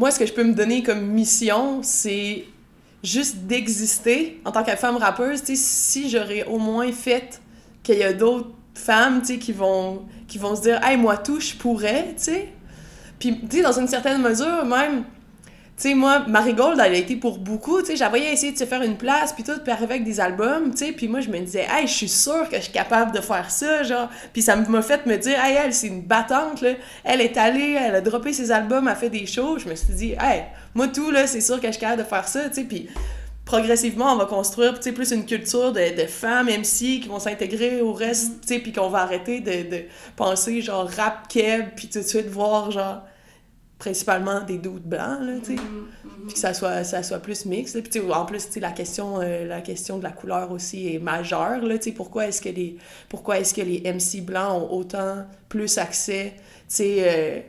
[0.00, 2.46] Moi, ce que je peux me donner comme mission, c'est
[3.04, 5.42] juste d'exister en tant que femme rappeuse.
[5.42, 7.38] Si j'aurais au moins fait
[7.82, 11.54] qu'il y a d'autres femmes, qui vont, qui vont se dire «Hey, moi tout, je
[11.54, 12.16] pourrais».
[13.18, 15.04] Puis, dans une certaine mesure, même,
[15.80, 18.66] tu sais, moi, Marigold, elle a été pour beaucoup, tu sais, j'avais essayé de se
[18.66, 21.30] faire une place, puis tout, puis arriver avec des albums, tu sais, puis moi, je
[21.30, 24.42] me disais, hey, je suis sûre que je suis capable de faire ça, genre, puis
[24.42, 27.94] ça m'a fait me dire, hey, elle, c'est une battante, là, elle est allée, elle
[27.94, 30.42] a droppé ses albums, elle fait des shows, je me suis dit, hey,
[30.74, 32.86] moi, tout, là, c'est sûr que je suis capable de faire ça, tu sais, puis
[33.46, 37.20] progressivement, on va construire, tu sais, plus une culture de, de femmes MC qui vont
[37.20, 41.68] s'intégrer au reste, tu sais, puis qu'on va arrêter de, de penser, genre, rap, keb,
[41.74, 43.02] puis tout de suite voir, genre,
[43.80, 45.62] principalement des doutes blancs, là, tu sais.
[46.26, 47.80] Puis que ça soit, ça soit plus mixte.
[47.80, 50.52] Puis, tu sais, en plus, tu sais, la question, euh, la question de la couleur
[50.52, 51.92] aussi est majeure, là, tu sais.
[51.92, 52.76] Pourquoi est-ce que les,
[53.08, 57.40] pourquoi est-ce que les MC blancs ont autant plus accès, tu sais, euh,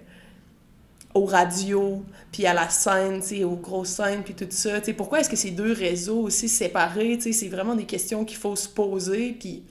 [1.14, 4.80] aux radios, puis à la scène, tu sais, aux grosses scènes, puis tout ça.
[4.80, 7.86] Tu sais, pourquoi est-ce que ces deux réseaux aussi séparés, tu sais, c'est vraiment des
[7.86, 9.64] questions qu'il faut se poser, puis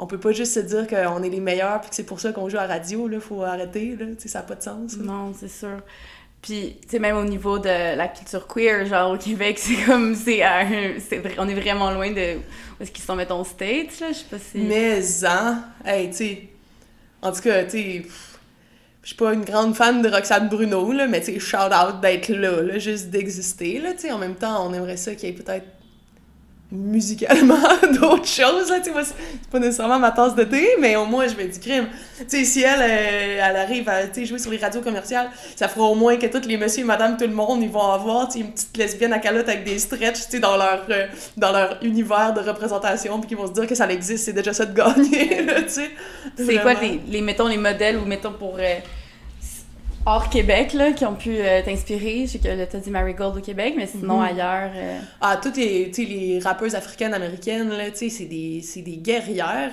[0.00, 2.32] on peut pas juste se dire qu'on est les meilleurs, puis que c'est pour ça
[2.32, 4.96] qu'on joue à la radio, là, faut arrêter, là, ça n'a pas de sens.
[4.96, 5.04] là.
[5.04, 5.82] Non, c'est sûr.
[6.40, 10.14] Puis, tu sais, même au niveau de la culture queer, genre au Québec, c'est comme,
[10.14, 10.42] c'est
[11.36, 14.24] on est vraiment loin de où est-ce qu'ils sont, mettons, aux States, là, je sais
[14.30, 14.56] pas si...
[14.58, 16.48] Mais, hein, hey, tu sais,
[17.20, 18.02] en tout cas, tu sais,
[19.02, 22.00] je suis pas une grande fan de Roxane Bruno, là, mais tu sais, shout out
[22.00, 25.28] d'être là, là, juste d'exister, là, tu sais, en même temps, on aimerait ça qu'il
[25.28, 25.66] y ait peut-être
[26.72, 27.58] musicalement
[28.00, 31.26] d'autres choses, là, tu moi, c'est pas nécessairement ma tasse de thé, mais au moins,
[31.26, 31.88] je vais du crime.
[32.18, 35.86] Tu sais, si elle, euh, elle arrive à, jouer sur les radios commerciales, ça fera
[35.86, 38.52] au moins que tous les messieurs et madame, tout le monde, ils vont avoir, une
[38.52, 41.06] petite lesbienne à calotte avec des stretches, tu sais, dans leur, euh,
[41.36, 44.52] dans leur univers de représentation, puis qu'ils vont se dire que ça existe, c'est déjà
[44.52, 45.90] ça de gagner, tu sais.
[46.36, 46.74] C'est quoi
[47.08, 48.76] les, mettons, les modèles ou mettons pour euh,
[50.10, 52.22] hors Québec, là, qui ont pu euh, t'inspirer?
[52.26, 54.24] Je sais que t'as dit Marigold au Québec, mais sinon Mhm.
[54.24, 54.70] ailleurs...
[54.74, 59.72] euh, Ah, toutes les, les rappeuses africaines, américaines, c'est des, des guerrières,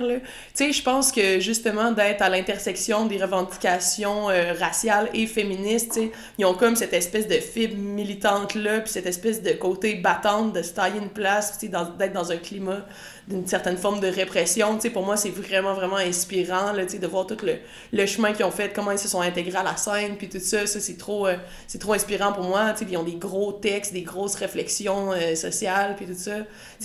[0.71, 6.00] je pense que, justement, d'être à l'intersection des revendications euh, raciales et féministes,
[6.38, 10.62] ils ont comme cette espèce de fibre militante-là, puis cette espèce de côté battante de
[10.62, 12.86] se tailler une place, dans- d'être dans un climat
[13.28, 16.94] d'une certaine forme de répression, tu sais, pour moi, c'est vraiment, vraiment inspirant, là, tu
[16.94, 17.56] sais, de voir tout le,
[17.92, 20.40] le chemin qu'ils ont fait, comment ils se sont intégrés à la scène, puis tout
[20.40, 21.36] ça, ça, c'est trop, euh,
[21.68, 25.12] c'est trop inspirant pour moi, tu sais, ils ont des gros textes, des grosses réflexions
[25.12, 26.38] euh, sociales, puis tout ça.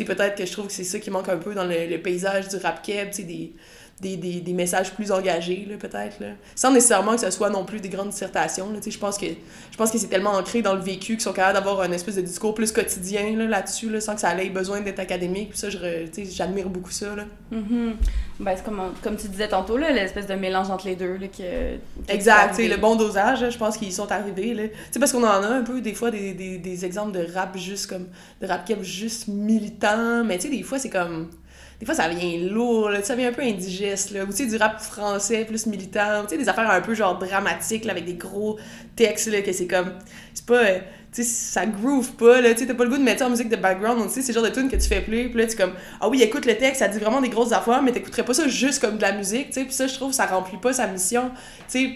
[0.04, 2.48] Peut-être que je trouve que c'est ça qui manque un peu dans le, le paysage
[2.48, 3.52] du rap keb, des,
[4.02, 6.26] des, des, des messages plus engagés, là, peut-être, là.
[6.56, 9.76] Sans nécessairement que ce soit non plus des grandes dissertations, là, je pense que, je
[9.76, 12.20] pense que c'est tellement ancré dans le vécu qu'ils sont capables d'avoir un espèce de
[12.22, 15.68] discours plus quotidien, là, là-dessus, là, sans que ça ait besoin d'être académique, puis ça,
[15.70, 17.24] j'admire beaucoup ça, là.
[17.52, 17.94] mhm.
[18.40, 21.16] Ben, c'est comme, on- comme tu disais tantôt, là, l'espèce de mélange entre les deux,
[21.16, 21.76] là, que...
[21.76, 24.64] que Exact, le bon dosage, je pense qu'ils sont arrivés, là.
[24.98, 27.86] Parce qu'on en a un peu, des fois, des, des, des exemples de rap juste
[27.88, 28.08] comme,
[28.40, 31.28] de rap juste militant, mais tu sais, des fois, c'est comme,
[31.82, 34.46] des fois, ça vient lourd, là, ça vient un peu indigeste, là, ou tu sais,
[34.46, 38.04] du rap français plus militant, tu sais, des affaires un peu, genre, dramatiques, là, avec
[38.04, 38.56] des gros
[38.94, 39.94] textes, là, que c'est comme,
[40.32, 40.62] c'est pas...
[40.62, 40.78] euh,
[41.12, 43.30] tu sais, ça groove pas, là, tu sais, t'as pas le goût de mettre en
[43.30, 45.72] musique de background, c'est genre de tune que tu fais plus, puis là, tu comme,
[46.00, 48.46] ah oui, écoute le texte, ça dit vraiment des grosses affaires, mais t'écouterais pas ça
[48.46, 50.86] juste comme de la musique, tu sais, puis ça, je trouve, ça remplit pas sa
[50.86, 51.32] mission,
[51.68, 51.90] tu sais,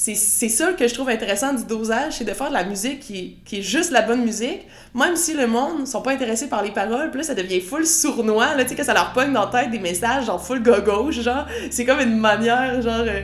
[0.00, 3.18] c'est ça que je trouve intéressant du dosage, c'est de faire de la musique qui
[3.18, 6.62] est, qui est juste la bonne musique, même si le monde sont pas intéressés par
[6.62, 9.50] les paroles, là, ça devient full sournois, là, tu sais, que ça leur pogne dans
[9.50, 13.22] la tête des messages, genre full gauche genre, c'est comme une manière, genre, euh,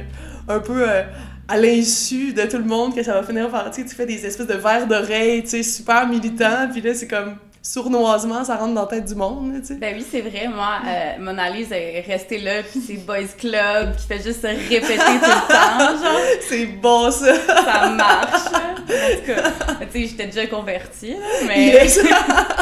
[0.48, 0.88] un peu...
[0.90, 1.04] euh,
[1.46, 4.46] à l'insu de tout le monde que ça va finir par, tu fais des espèces
[4.46, 8.82] de verres d'oreille, tu sais, super militants, puis là, c'est comme sournoisement, ça rentre dans
[8.82, 9.74] la tête du monde, tu sais.
[9.76, 10.48] Ben oui, c'est vrai.
[10.48, 14.46] Moi, euh, mon analyse est restée là, puis c'est Boys Club qui fait juste se
[14.48, 16.20] répéter tout le temps, genre.
[16.42, 17.34] C'est bon, ça!
[17.34, 18.52] Ça marche.
[18.52, 19.50] En tout cas,
[19.90, 21.98] tu sais, j'étais déjà convertie, mais Yes.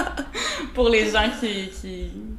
[0.75, 1.71] pour les gens qui,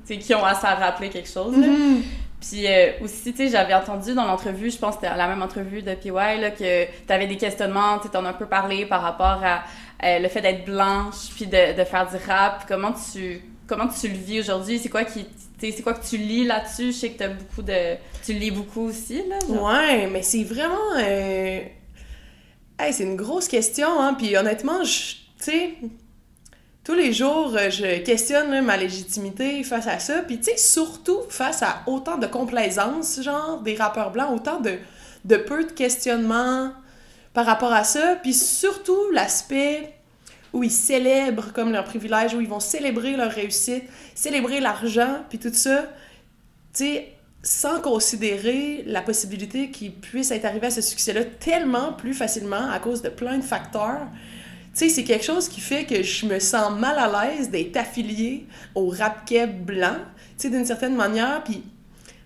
[0.07, 1.57] qui, qui ont à rappeler quelque chose.
[1.57, 1.67] là.
[1.67, 2.01] Mhm.
[2.39, 5.41] Puis euh, aussi, tu sais, j'avais entendu dans l'entrevue, je pense que c'était la même
[5.41, 8.85] entrevue de PY, là, que tu avais des questionnements, tu en as un peu parlé
[8.85, 9.63] par rapport à
[10.03, 12.65] euh, le fait d'être blanche, puis de, faire du rap.
[12.67, 14.79] Comment tu, comment tu le vis aujourd'hui?
[14.79, 15.25] C'est quoi qui
[15.59, 16.87] c'est quoi que tu lis là-dessus?
[16.87, 17.95] Je sais que as beaucoup de...
[18.25, 19.39] Tu lis beaucoup aussi, là?
[19.47, 20.97] Ouais, mais c'est vraiment...
[20.97, 21.61] Euh...
[22.77, 24.13] Hey, c'est une grosse question, hein?
[24.13, 25.13] Puis honnêtement, je...
[25.39, 25.75] Tu sais
[26.83, 30.21] tous les jours, euh, je questionne ma légitimité face à ça.
[30.21, 34.73] Puis, tu sais, surtout face à autant de complaisance, genre, des rappeurs blancs, autant de,
[35.23, 36.73] de peu de questionnements
[37.33, 38.17] par rapport à ça.
[38.21, 39.93] Puis, surtout, l'aspect
[40.53, 45.39] où ils célèbrent comme leur privilège, où ils vont célébrer leur réussite, célébrer l'argent, puis
[45.39, 45.85] tout ça.
[46.73, 47.07] Tu sais,
[47.41, 52.79] sans considérer la possibilité qu'ils puissent être arrivés à ce succès-là tellement plus facilement à
[52.79, 54.07] cause de plein de facteurs
[54.73, 57.77] tu sais, c'est quelque chose qui fait que je me sens mal à l'aise d'être
[57.77, 59.31] affiliée au rap
[59.63, 59.97] blanc,
[60.35, 61.43] tu sais, d'une certaine manière.
[61.43, 61.61] Puis,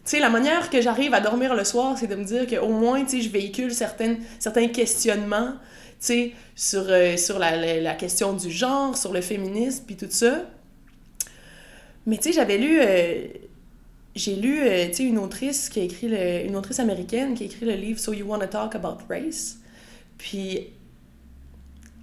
[0.09, 3.03] sais, la manière que j'arrive à dormir le soir, c'est de me dire qu'au moins,
[3.03, 8.33] tu sais, je véhicule certaines, certains questionnements, tu sais, sur, euh, sur la, la, question
[8.33, 10.45] du genre, sur le féminisme, puis tout ça.
[12.05, 12.79] Mais, tu sais, j'avais lu...
[12.81, 13.27] Euh,
[14.15, 17.43] j'ai lu, euh, tu sais, une autrice qui a écrit, le, une autrice américaine qui
[17.43, 19.59] a écrit le livre So You Wanna Talk About Race.
[20.17, 20.71] Puis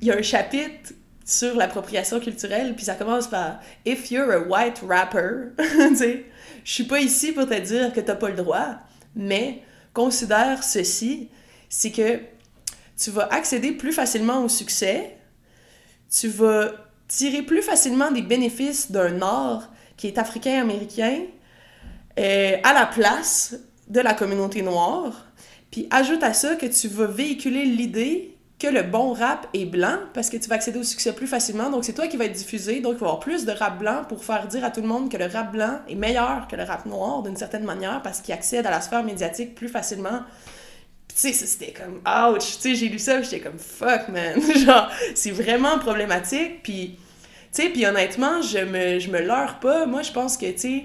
[0.01, 0.93] il y a un chapitre
[1.25, 6.25] sur l'appropriation culturelle, puis ça commence par If you're a white rapper, tu sais,
[6.65, 8.79] je suis pas ici pour te dire que t'as pas le droit,
[9.15, 11.29] mais considère ceci,
[11.69, 12.21] c'est que
[12.97, 15.19] tu vas accéder plus facilement au succès,
[16.11, 16.73] tu vas
[17.07, 21.21] tirer plus facilement des bénéfices d'un art qui est africain-américain
[22.19, 23.57] euh, à la place
[23.89, 25.27] de la communauté noire,
[25.71, 29.99] puis ajoute à ça que tu vas véhiculer l'idée que le bon rap est blanc
[30.13, 31.71] parce que tu vas accéder au succès plus facilement.
[31.71, 32.81] Donc, c'est toi qui vas être diffusé.
[32.81, 34.87] Donc, il va y avoir plus de rap blanc pour faire dire à tout le
[34.87, 38.21] monde que le rap blanc est meilleur que le rap noir d'une certaine manière parce
[38.21, 40.21] qu'il accède à la sphère médiatique plus facilement.
[41.09, 42.57] Tu sais, c'était comme ouch.
[42.57, 44.41] Tu sais, j'ai lu ça j'étais comme fuck, man.
[44.57, 46.63] Genre, c'est vraiment problématique.
[46.63, 46.97] Puis,
[47.53, 49.87] tu sais, puis honnêtement, je me, je me leurre pas.
[49.87, 50.85] Moi, je pense que, tu sais,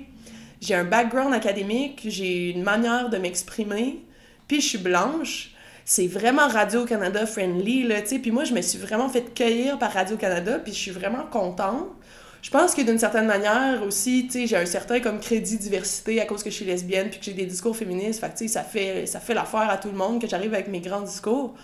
[0.61, 3.99] j'ai un background académique, j'ai une manière de m'exprimer,
[4.47, 5.51] puis je suis blanche
[5.89, 8.19] c'est vraiment Radio-Canada friendly, là, tu sais.
[8.19, 11.87] Puis moi, je me suis vraiment fait cueillir par Radio-Canada, puis je suis vraiment contente.
[12.43, 16.21] Je pense que d'une certaine manière aussi, tu sais, j'ai un certain comme crédit diversité
[16.21, 18.19] à cause que je suis lesbienne, puis que j'ai des discours féministes.
[18.19, 20.67] Fait tu sais, ça fait, ça fait l'affaire à tout le monde que j'arrive avec
[20.67, 21.55] mes grands discours.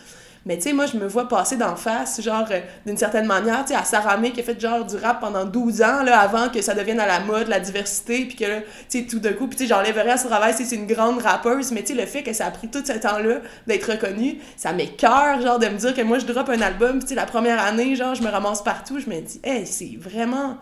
[0.46, 3.66] Mais tu sais, moi, je me vois passer d'en face, genre, euh, d'une certaine manière,
[3.66, 6.50] tu sais, à Sarah qui a fait genre du rap pendant 12 ans, là, avant
[6.50, 9.34] que ça devienne à la mode, la diversité, puis que là, tu sais, tout d'un
[9.34, 12.00] coup, puis tu sais, j'enlèverais à ce travail, c'est une grande rappeuse, mais tu sais,
[12.00, 15.68] le fait que ça a pris tout ce temps-là d'être reconnue, ça m'écœure, genre, de
[15.68, 18.22] me dire que moi, je drop un album, tu sais, la première année, genre, je
[18.22, 20.58] me ramasse partout, je me dis, hey, c'est vraiment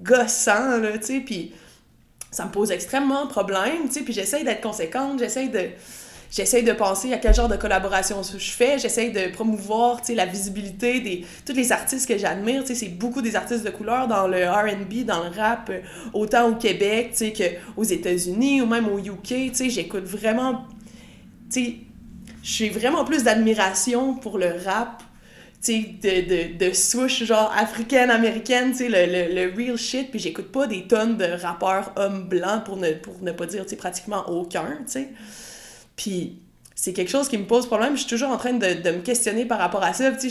[0.00, 1.52] gossant, là, tu sais, puis
[2.30, 5.68] ça me pose extrêmement problème, tu sais, puis j'essaye d'être conséquente, j'essaye de
[6.30, 11.00] j'essaie de penser à quel genre de collaboration je fais, j'essaie de promouvoir la visibilité
[11.00, 15.04] des tous les artistes que j'admire, c'est beaucoup des artistes de couleur dans le R&B,
[15.04, 15.80] dans le rap, euh,
[16.12, 20.66] autant au Québec qu'aux États-Unis ou même au UK, j'écoute vraiment,
[21.52, 25.02] j'ai vraiment plus d'admiration pour le rap
[25.72, 30.52] de, de, de swoosh genre africaine-américaine, tu sais, le, le, le, real shit, puis j'écoute
[30.52, 33.76] pas des tonnes de rappeurs hommes blancs pour ne, pour ne pas dire, tu sais,
[33.76, 35.08] pratiquement aucun, tu sais.
[35.96, 36.38] Puis
[36.74, 37.94] c'est quelque chose qui me pose problème.
[37.94, 40.12] Je suis toujours en train de, de me questionner par rapport à ça.
[40.12, 40.30] Tu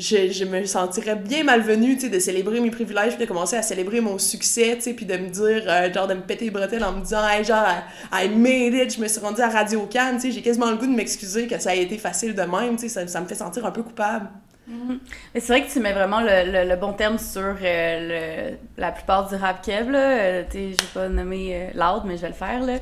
[0.00, 3.56] je, je, me sentirais bien malvenue, tu sais, de célébrer mes privilèges, puis de commencer
[3.56, 6.46] à célébrer mon succès, tu sais, puis de me dire, euh, genre, de me péter
[6.46, 7.66] les bretelles en me disant, hey, genre,
[8.12, 10.76] I, made it, je me suis rendue à Radio Cannes, tu sais, j'ai quasiment le
[10.76, 13.26] goût de m'excuser que ça a été facile de même, tu sais, ça, ça me
[13.26, 14.28] fait sentir un peu coupable.
[14.70, 15.00] Mhm.
[15.34, 19.28] C'est vrai que tu mets vraiment le, le, bon terme sur euh, le, la plupart
[19.28, 19.90] du rap kev.
[19.92, 22.74] Euh, sais, j'ai pas nommé euh, mais je vais le faire, là.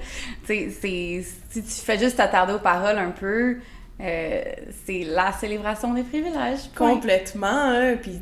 [0.46, 3.56] Si tu fais juste t'attarder aux paroles un peu,
[3.98, 6.70] c'est la célébration des privilèges.
[6.76, 7.96] Complètement, hein.
[8.00, 8.20] Puis,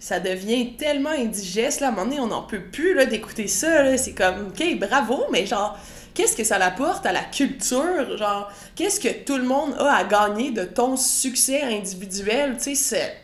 [0.00, 1.86] ça devient tellement indigeste, là.
[1.86, 5.46] À un moment donné, on n'en peut plus, d'écouter ça, C'est comme, OK, bravo, mais
[5.46, 5.78] genre
[6.14, 8.16] qu'est-ce que ça apporte à la culture?
[8.16, 12.56] Genre, qu'est-ce que tout le monde a à gagner de ton succès individuel?
[12.56, 13.16] Tu sais, c'est.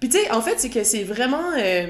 [0.00, 1.52] Puis, tu sais, en fait, c'est que c'est vraiment.
[1.58, 1.86] Euh,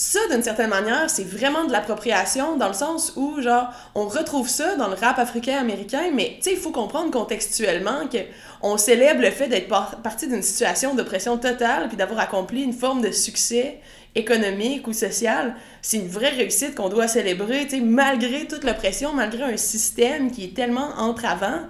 [0.00, 4.48] ça, d'une certaine manière, c'est vraiment de l'appropriation dans le sens où, genre, on retrouve
[4.48, 8.18] ça dans le rap africain-américain, mais, tu sais, il faut comprendre contextuellement que
[8.62, 13.02] on célèbre le fait d'être parti d'une situation d'oppression totale puis d'avoir accompli une forme
[13.02, 13.80] de succès
[14.14, 19.12] économique ou social, c'est une vraie réussite qu'on doit célébrer, tu sais, malgré toute l'oppression,
[19.14, 21.62] malgré un système qui est tellement entravant.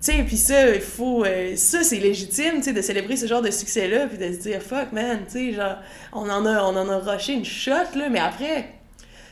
[0.00, 1.24] Tu sais, puis ça, il faut...
[1.24, 4.38] Euh, ça, c'est légitime, tu sais, de célébrer ce genre de succès-là, puis de se
[4.38, 5.76] dire «fuck, man», tu sais, genre,
[6.12, 8.68] on en a, on en a rushé une shot, là, mais après,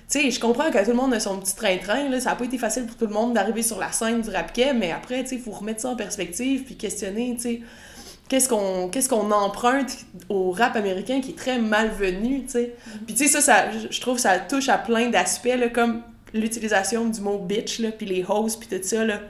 [0.09, 2.37] Tu sais, je comprends que tout le monde a son petit train-train, là, ça a
[2.37, 5.22] pas été facile pour tout le monde d'arriver sur la scène du rap mais après,
[5.22, 7.61] tu sais, il faut remettre ça en perspective, puis questionner, tu sais,
[8.29, 9.98] qu'est-ce qu'on qu'est-ce qu'on emprunte
[10.29, 12.74] au rap américain qui est très malvenu, tu sais.
[13.07, 16.02] Puis tu sais, ça, ça, je trouve que ça touche à plein d'aspects, là, comme
[16.35, 19.20] l'utilisation du mot bitch, là, puis les hosts, puis tout ça, là.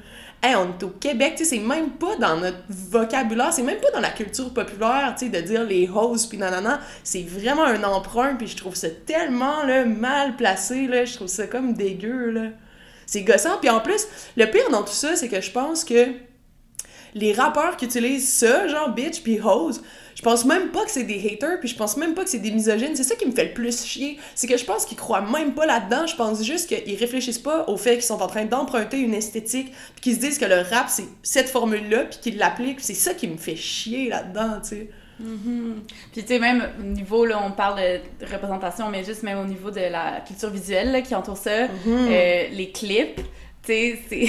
[0.47, 3.81] Hey, on est au Québec, tu sais, c'est même pas dans notre vocabulaire, c'est même
[3.81, 6.81] pas dans la culture populaire, tu sais, de dire les hosts, puis nanana.
[7.03, 11.05] C'est vraiment un emprunt, puis je trouve ça tellement, là, mal placé, là.
[11.05, 12.51] Je trouve ça comme dégueu, là.
[13.07, 13.59] C'est gossant.
[13.61, 14.07] Puis en plus,
[14.37, 16.13] le pire dans tout ça, c'est que je pense que
[17.15, 19.83] les rappeurs qui utilisent ça, genre bitch puis hose,
[20.17, 22.39] je pense même pas que c'est des haters, puis je pense même pas que c'est
[22.39, 22.97] des misogynes.
[22.97, 24.19] C'est ça qui me fait le plus chier.
[24.35, 26.07] C'est que je pense qu'ils croient même pas là-dedans.
[26.07, 29.73] Je pense juste qu'ils réfléchissent pas au fait qu'ils sont en train d'emprunter une esthétique,
[29.95, 32.81] puis qu'ils se disent que le rap, c'est cette formule-là, puis qu'ils l'appliquent.
[32.81, 34.91] C'est ça qui me fait chier là-dedans, tu sais.
[35.23, 35.75] Mm-hmm.
[36.13, 39.45] Puis tu sais, même au niveau, là, on parle de représentation, mais juste même au
[39.45, 41.89] niveau de la culture visuelle là, qui entoure ça, Mm-hmm.
[41.89, 43.21] euh, les clips,
[43.67, 44.29] tu sais, c'est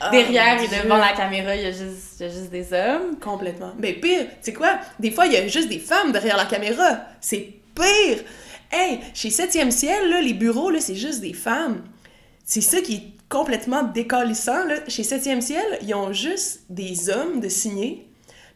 [0.00, 2.72] Ah, derrière et devant la caméra, il y, a juste, il y a juste des
[2.72, 3.18] hommes.
[3.20, 3.72] Complètement.
[3.78, 4.80] Mais pire, tu sais quoi?
[4.98, 7.02] Des fois, il y a juste des femmes derrière la caméra.
[7.20, 8.24] C'est pire!
[8.70, 11.84] Hey, chez 7e ciel, là, les bureaux, là, c'est juste des femmes.
[12.44, 14.76] C'est ça qui est complètement décalissant, là.
[14.88, 18.08] Chez 7e ciel, ils ont juste des hommes de signer.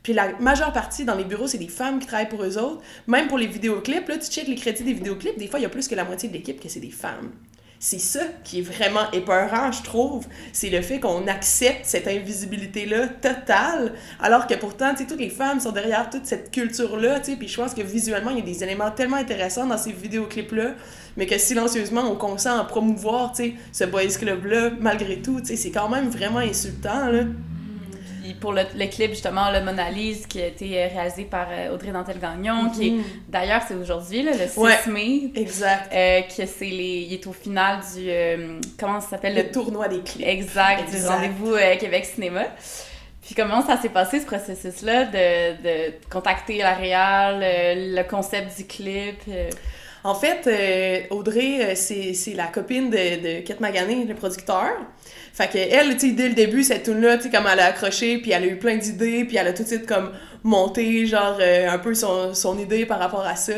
[0.02, 2.82] Puis la majeure partie dans les bureaux, c'est des femmes qui travaillent pour eux autres.
[3.06, 5.66] Même pour les vidéoclips, là, tu checkes les crédits des vidéoclips, des fois, il y
[5.66, 7.32] a plus que la moitié de l'équipe que c'est des femmes.
[7.78, 10.26] C'est ça qui est vraiment épeurant, je trouve.
[10.52, 15.30] C'est le fait qu'on accepte cette invisibilité-là totale, alors que pourtant, tu sais, toutes les
[15.30, 18.40] femmes sont derrière toute cette culture-là, tu sais, puis je pense que visuellement, il y
[18.40, 20.74] a des éléments tellement intéressants dans ces vidéoclips-là,
[21.18, 25.48] mais que silencieusement, on consent à promouvoir, tu sais, ce boys club-là, malgré tout, tu
[25.48, 27.24] sais, c'est quand même vraiment insultant, là.
[28.26, 31.46] Puis pour le, le clip, justement, le Mona Lisa, qui a été euh, réalisé par
[31.48, 32.94] euh, Audrey Dantel-Gagnon, qui est,
[33.28, 34.60] d'ailleurs, c'est aujourd'hui, le 6 Mm-hmm.
[34.60, 34.78] Ouais.
[34.88, 35.92] mai, Exact.
[35.92, 37.06] euh, que c'est les...
[37.08, 38.06] Il est au final du...
[38.10, 39.36] euh, comment ça s'appelle?
[39.36, 40.26] Le tournoi des clips.
[40.26, 42.42] Exact, du rendez-vous euh, Québec Cinéma.
[43.24, 48.66] Puis comment ça s'est passé, ce processus-là, de, de contacter la réal, le concept du
[48.66, 49.20] clip?
[50.04, 54.70] En fait, Audrey, c'est c'est la copine de, de Kate Magané, le producteur.
[55.36, 57.66] Fait que elle, tu sais, dès le début, cette tune-là, tu sais, comme elle a
[57.66, 61.04] accroché, puis elle a eu plein d'idées, puis elle a tout de suite comme monté,
[61.04, 63.52] genre, euh, un peu son, son idée par rapport à ça.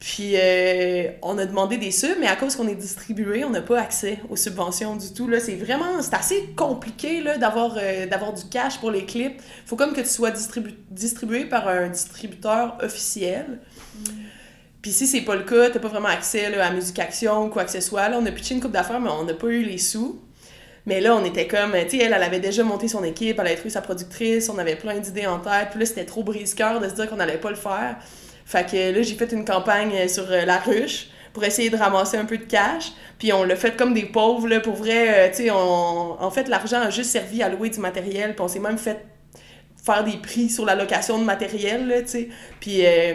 [0.00, 3.62] Puis euh, on a demandé des subs, mais à cause qu'on est distribué, on n'a
[3.62, 5.28] pas accès aux subventions du tout.
[5.28, 9.40] Là, c'est vraiment, c'est assez compliqué là, d'avoir, euh, d'avoir du cash pour les clips.
[9.64, 13.60] Faut comme que tu sois distribu- distribué par un distributeur officiel.
[14.82, 17.48] Puis si c'est pas le cas, t'as pas vraiment accès là, à Musique Action ou
[17.50, 18.08] quoi que ce soit.
[18.08, 20.20] Là, on a pitché une coupe d'affaires, mais on n'a pas eu les sous.
[20.86, 23.46] Mais là, on était comme, tu sais, elle, elle avait déjà monté son équipe, elle
[23.46, 25.68] avait trouvé sa productrice, on avait plein d'idées en tête.
[25.70, 27.96] Puis là, c'était trop brise-cœur de se dire qu'on allait pas le faire.
[28.44, 32.16] Fait que là, j'ai fait une campagne sur euh, la ruche pour essayer de ramasser
[32.16, 32.92] un peu de cash.
[33.18, 35.28] Puis on l'a fait comme des pauvres, là, pour vrai.
[35.28, 36.20] euh, tu sais, on...
[36.20, 38.34] en fait, l'argent a juste servi à louer du matériel.
[38.34, 39.04] Puis on s'est même fait
[39.84, 42.28] faire des prix sur la location de matériel, tu sais.
[42.60, 42.84] Puis...
[42.84, 43.14] euh,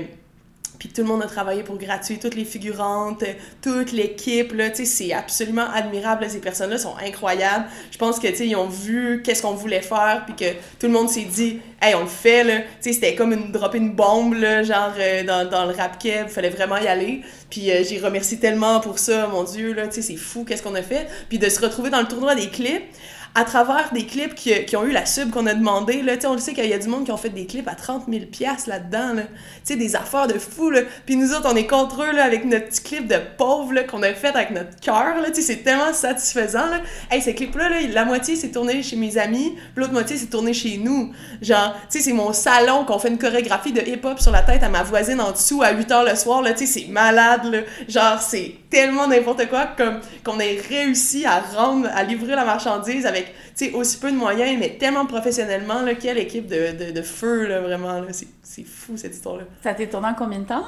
[0.79, 3.23] puis tout le monde a travaillé pour gratuit, toutes les figurantes,
[3.61, 7.65] toute l'équipe, là, tu sais, c'est absolument admirable, là, ces personnes-là sont incroyables.
[7.91, 10.87] Je pense que, tu sais, ils ont vu qu'est-ce qu'on voulait faire, puis que tout
[10.87, 12.59] le monde s'est dit, hey, on le fait, là.
[12.59, 15.97] Tu sais, c'était comme une, dropper une bombe, là, genre, euh, dans, dans le rap
[15.99, 17.21] keb, fallait vraiment y aller.
[17.49, 20.61] Puis euh, j'ai remercié tellement pour ça, mon Dieu, là, tu sais, c'est fou, qu'est-ce
[20.61, 21.07] qu'on a fait.
[21.29, 22.83] Puis de se retrouver dans le tournoi des clips,
[23.37, 26.33] à travers des clips qui, qui ont eu la sub qu'on a demandé, là, on
[26.33, 28.25] le sait qu'il y a du monde qui ont fait des clips à 30 000
[28.25, 29.21] piastres là-dedans, là.
[29.21, 30.71] Tu sais, des affaires de fou.
[31.05, 34.01] Puis nous autres, on est contre eux, là, avec notre petit clip de pauvre, qu'on
[34.01, 35.13] a fait avec notre cœur.
[35.27, 36.65] Tu sais, c'est tellement satisfaisant.
[37.11, 40.53] Hey, ces clips-là, là, la moitié s'est tourné chez mes amis, l'autre moitié s'est tourné
[40.53, 41.13] chez nous.
[41.43, 44.63] Genre, tu sais, c'est mon salon qu'on fait une chorégraphie de hip-hop sur la tête
[44.63, 46.43] à ma voisine en dessous à 8 h le soir.
[46.43, 47.59] Tu sais, c'est malade, là.
[47.87, 49.67] Genre, c'est tellement n'importe quoi
[50.25, 54.57] qu'on ait réussi à rendre, à livrer la marchandise avec, sais, aussi peu de moyens,
[54.59, 55.95] mais tellement professionnellement, là.
[55.95, 58.07] Quelle équipe de, de, feu, là, vraiment, là.
[58.11, 59.43] C'est fou, cette histoire-là.
[59.63, 60.65] Ça t'est tourné en combien de temps?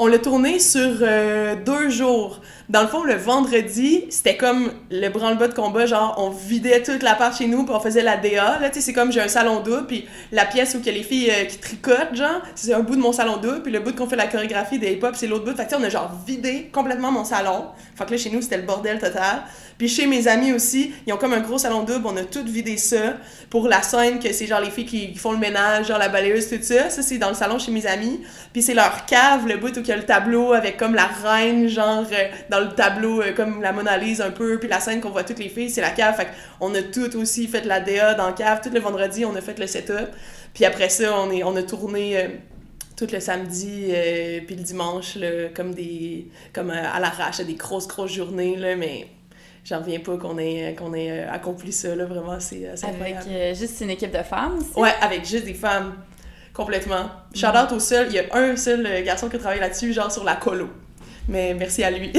[0.00, 2.40] On l'a tourné sur euh, deux jours.
[2.68, 7.02] Dans le fond, le vendredi, c'était comme le branle-bas de combat, genre on vidait toute
[7.02, 8.60] la part chez nous, puis on faisait la DA.
[8.60, 10.88] Là, tu sais, c'est comme j'ai un salon double, puis la pièce où il y
[10.90, 13.72] a les filles euh, qui tricotent, genre, c'est un bout de mon salon double, puis
[13.72, 15.56] le bout qu'on fait la chorégraphie des hip-hop, c'est l'autre bout.
[15.56, 17.64] Fait que on a genre vidé complètement mon salon.
[17.96, 19.42] Fait que là, chez nous, c'était le bordel total.
[19.78, 22.44] Puis chez mes amis aussi, ils ont comme un gros salon double, on a tout
[22.44, 23.14] vidé ça
[23.48, 26.08] pour la scène que c'est genre les filles qui, qui font le ménage, genre la
[26.08, 26.90] balayeuse, tout ça.
[26.90, 28.20] Ça, c'est dans le salon chez mes amis.
[28.52, 31.06] Puis c'est leur cave, le bout où il y a le tableau avec comme la
[31.06, 34.58] reine, genre euh, dans le tableau, euh, comme la Mona Lisa un peu.
[34.58, 36.14] Puis la scène qu'on voit toutes les filles, c'est la cave.
[36.14, 36.28] Fait
[36.58, 38.60] qu'on a tout aussi fait la DA dans la cave.
[38.62, 40.08] Tout le vendredi, on a fait le setup.
[40.54, 42.18] Puis après ça, on, est, on a tourné.
[42.18, 42.28] euh,
[42.96, 43.92] tout le samedi
[44.44, 49.06] puis le dimanche, là, comme des comme à l'arrache, des grosses, grosses journées, là, mais
[49.68, 53.80] j'en reviens pas qu'on ait, qu'on ait accompli ça, là, vraiment, c'est Avec euh, juste
[53.80, 54.78] une équipe de femmes aussi.
[54.80, 55.94] Ouais, avec juste des femmes,
[56.58, 57.08] complètement.
[57.34, 60.12] Shout out au seul, il y a un seul euh, garçon qui travaille là-dessus, genre
[60.12, 60.68] sur la colo.
[61.28, 62.12] Mais merci à lui.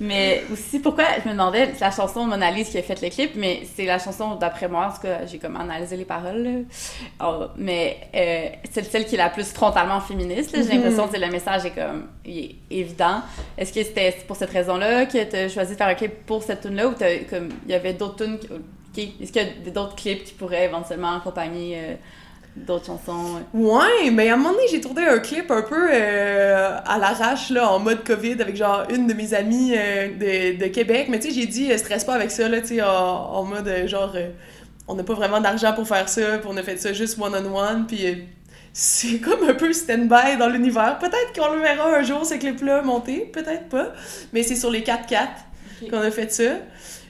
[0.00, 3.08] Mais aussi, pourquoi je me demandais, c'est la chanson Mona Lisa qui a fait le
[3.10, 6.50] clip, mais c'est la chanson, d'après moi, tout cas, j'ai comme analysé les paroles, là.
[7.24, 10.50] Oh, mais euh, c'est celle qui est la plus frontalement féministe.
[10.52, 10.82] J'ai Mhm.
[10.82, 13.22] l'impression que le message est comme il est évident.
[13.56, 16.42] Est-ce que c'était pour cette raison-là que tu as choisi de faire un clip pour
[16.42, 16.92] cette tune-là ou
[17.30, 18.38] comme il y avait d'autres tunes
[18.98, 21.94] Est-ce qu'il y a d'autres clips qui pourraient éventuellement accompagner euh,
[22.56, 23.40] d'autres chansons?
[23.52, 27.50] Ouais, mais à un moment donné, j'ai tourné un clip un peu euh, à l'arrache,
[27.50, 31.06] là, en mode COVID, avec genre une de mes amies euh, de, de Québec.
[31.10, 33.70] Mais tu sais, j'ai dit, stresse pas avec ça, là, tu sais, en, en mode
[33.86, 34.14] genre,
[34.86, 37.86] on n'a pas vraiment d'argent pour faire ça, puis on a fait ça juste one-on-one,
[37.86, 38.26] puis
[38.76, 40.98] c'est comme un peu stand-by dans l'univers.
[40.98, 43.92] Peut-être qu'on le verra un jour, ces clips-là, monter, peut-être pas.
[44.32, 45.28] Mais c'est sur les 4x4
[45.82, 45.90] Ok.
[45.90, 46.42] qu'on a fait ça.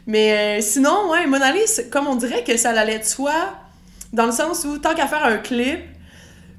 [0.06, 3.54] Mais euh, sinon, ouais, Mona Lisa, comme on dirait que ça allait de soi,
[4.12, 5.80] dans le sens où tant qu'à faire un clip,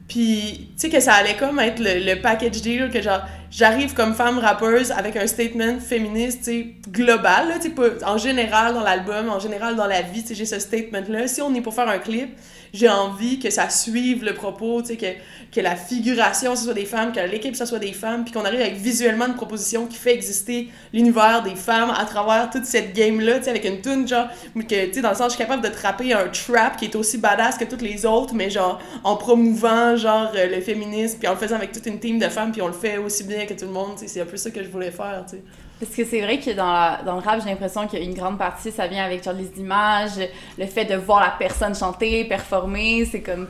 [0.08, 3.22] puis tu sais que ça allait comme être le, le package deal, que genre
[3.56, 6.50] j'arrive comme femme rappeuse avec un statement féministe,
[6.92, 11.28] global, là, pas- en général dans l'album, en général dans la vie, j'ai ce statement-là.
[11.28, 12.30] Si on est pour faire un clip,
[12.74, 15.06] j'ai envie que ça suive le propos, que,
[15.54, 18.44] que la figuration, ce soit des femmes, que l'équipe, ce soit des femmes, puis qu'on
[18.44, 22.94] arrive avec visuellement une proposition qui fait exister l'univers des femmes à travers toute cette
[22.94, 24.28] game-là, avec une tune genre,
[24.68, 27.18] que, dans le sens, je suis capable de te rapper un trap qui est aussi
[27.18, 31.32] badass que toutes les autres, mais genre, en promouvant, genre, euh, le féminisme, puis en
[31.32, 33.54] le faisant avec toute une team de femmes, puis on le fait aussi bien que
[33.54, 35.24] tout le monde, c'est un peu ça que je voulais faire.
[35.80, 38.06] Parce que c'est vrai que dans, la- dans le rap, j'ai l'impression qu'il y a
[38.06, 40.12] une grande partie, ça vient avec genre les images,
[40.58, 43.48] le fait de voir la personne chanter, performer, c'est comme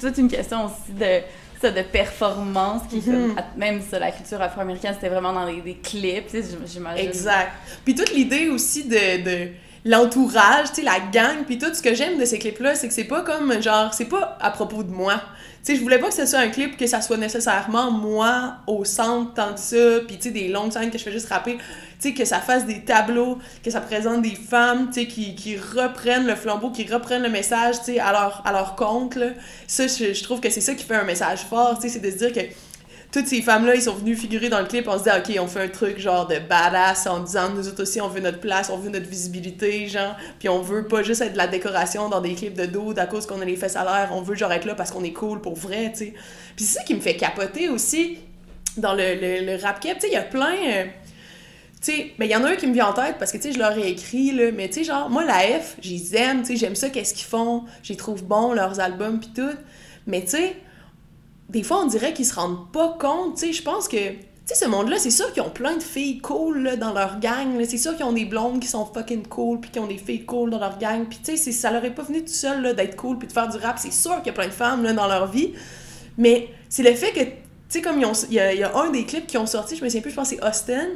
[0.00, 1.20] toute une question aussi de
[1.60, 5.74] ça, de performance qui comme- même ça la culture afro-américaine c'était vraiment dans les, des
[5.74, 6.28] clips
[6.66, 7.50] j'imagine Exact.
[7.84, 9.48] Puis toute l'idée aussi de, de
[9.84, 12.94] l'entourage, tu sais, la gang, puis tout ce que j'aime de ces clips-là, c'est que
[12.94, 15.20] c'est pas comme, genre, c'est pas à propos de moi.
[15.62, 18.84] Sais, je voulais pas que ce soit un clip que ça soit nécessairement moi au
[18.84, 21.58] centre tant de ça, puis tu sais, des longues scènes que je fais juste rapper,
[22.00, 25.34] tu sais, que ça fasse des tableaux, que ça présente des femmes, tu sais, qui,
[25.34, 29.16] qui reprennent le flambeau, qui reprennent le message, tu sais, à leur, à leur compte,
[29.16, 29.28] là.
[29.66, 32.00] Ça, je, je trouve que c'est ça qui fait un message fort, tu sais, c'est
[32.00, 32.40] de se dire que
[33.18, 35.48] toutes ces femmes-là, ils sont venus figurer dans le clip, on se dit, OK, on
[35.48, 38.70] fait un truc genre de badass en disant, nous autres aussi, on veut notre place,
[38.70, 42.20] on veut notre visibilité, genre, puis on veut pas juste être de la décoration dans
[42.20, 44.66] des clips de dos à cause qu'on a les fesses à on veut genre être
[44.66, 46.14] là parce qu'on est cool pour vrai, tu sais.
[46.54, 48.18] Puis c'est ça qui me fait capoter aussi
[48.76, 49.14] dans le,
[49.44, 50.54] le, rap cap, tu sais, il y a plein...
[50.54, 50.84] euh,
[51.80, 53.36] tu sais, mais il y en a un qui me vient en tête parce que,
[53.36, 55.90] tu sais, je leur ai écrit, là, mais tu sais, genre, moi, la F, je
[55.90, 59.30] les aime, tu sais, j'aime ça, qu'est-ce qu'ils font, les trouve bons, leurs albums, pis
[59.32, 59.54] tout,
[60.06, 60.56] mais tu sais,
[61.48, 64.18] des fois, on dirait qu'ils se rendent pas compte, tu sais, je pense que, tu
[64.44, 67.78] sais, ce monde-là, c'est sûr qu'ils ont plein de filles cool, dans leur gang, c'est
[67.78, 70.50] sûr qu'ils ont des blondes qui sont fucking cool, puis qu'ils ont des filles cool
[70.50, 73.18] dans leur gang, puis tu sais, ça leur est pas venu tout seul, d'être cool,
[73.18, 75.06] puis de faire du rap, c'est sûr qu'il y a plein de femmes, là, dans
[75.06, 75.54] leur vie,
[76.16, 77.30] mais c'est le fait que, tu
[77.68, 80.10] sais, comme il y a un des clips qui ont sorti, je me souviens plus,
[80.10, 80.88] je pense que c'est Austin,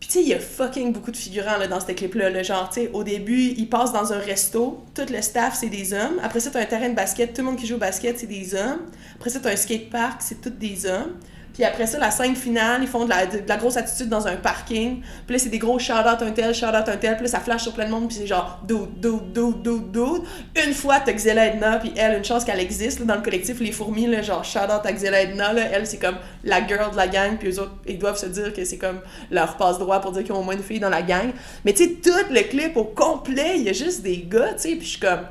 [0.00, 2.30] puis tu sais, il y a fucking beaucoup de figurants là, dans ce clip-là.
[2.30, 2.42] là.
[2.42, 5.92] Genre, tu sais, au début, ils passent dans un resto, tout le staff, c'est des
[5.92, 6.20] hommes.
[6.22, 8.26] Après ça, t'as un terrain de basket, tout le monde qui joue au basket, c'est
[8.28, 8.82] des hommes.
[9.16, 11.14] Après ça, t'as un skatepark, c'est tous des hommes.
[11.58, 15.02] Puis après ça, la scène finale, ils font de la, grosse attitude dans un parking.
[15.26, 17.16] Puis là, c'est des gros shout-out un tel, shout-out un tel.
[17.16, 19.90] Puis là, ça flash sur plein de monde, puis c'est genre dude, dude, dude, dude,
[19.90, 20.22] dude.
[20.64, 23.72] Une fois, t'as Xela Edna, puis elle, une chance qu'elle existe dans le collectif Les
[23.72, 25.52] Fourmis, là, genre shout-out à Xela Edna.
[25.52, 25.62] Là.
[25.72, 28.54] Elle, c'est comme la girl de la gang, puis eux autres, ils doivent se dire
[28.54, 29.00] que c'est comme
[29.32, 31.32] leur passe-droit pour dire qu'ils ont au moins une fille dans la gang.
[31.64, 34.60] Mais tu sais, tout le clip au complet, il y a juste des gars, tu
[34.60, 35.26] sais, puis je suis comme.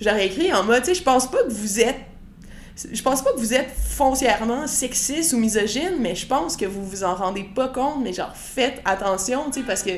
[0.00, 2.00] J'aurais écrit en mode, tu sais, je pense pas que vous êtes
[2.92, 6.84] je pense pas que vous êtes foncièrement sexiste ou misogyne, mais je pense que vous
[6.84, 9.92] vous en rendez pas compte, mais genre faites attention, tu sais, parce que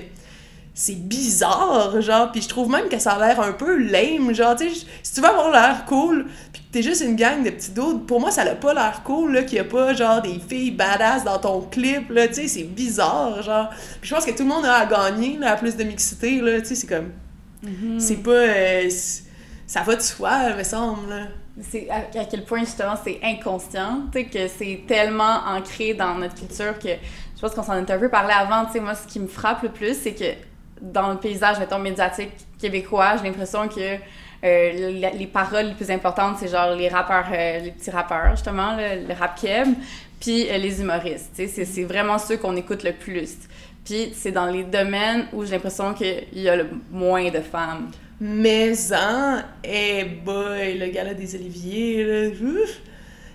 [0.75, 4.57] c'est bizarre, genre, puis je trouve même que ça a l'air un peu lame, genre,
[4.57, 7.51] tu sais, si tu veux avoir l'air cool, puis que t'es juste une gang de
[7.51, 10.23] petits doutes, pour moi, ça a pas l'air cool, là, qu'il y a pas, genre,
[10.23, 13.69] des filles badass dans ton clip, là, tu sais, c'est bizarre, genre,
[14.01, 16.41] puis je pense que tout le monde a à gagner, là, à plus de mixité,
[16.41, 17.11] là, tu sais, c'est comme,
[17.99, 18.89] c'est pas, euh,
[19.67, 21.27] ça va de soi, me semble, là.
[21.61, 26.79] C'est à, quel point justement c'est inconscient tu que c'est tellement ancré dans notre culture
[26.79, 28.81] que je pense qu'on s'en est un peu parlé avant tu sais.
[28.81, 30.33] Moi ce qui me frappe le plus c'est que
[30.81, 33.99] dans le paysage mettons médiatique québécois j'ai l'impression que euh,
[34.43, 38.75] les, les paroles les plus importantes c'est genre les rappeurs euh, les petits rappeurs justement
[38.77, 39.69] le, rap keb
[40.19, 43.37] puis euh, les humoristes tu c'est vraiment ceux qu'on écoute le plus.
[43.85, 47.91] Puis c'est dans les domaines où j'ai l'impression qu'il y a le moins de femmes
[48.23, 49.43] maison.
[49.65, 52.31] Eh boy, le gala des Oliviers, là,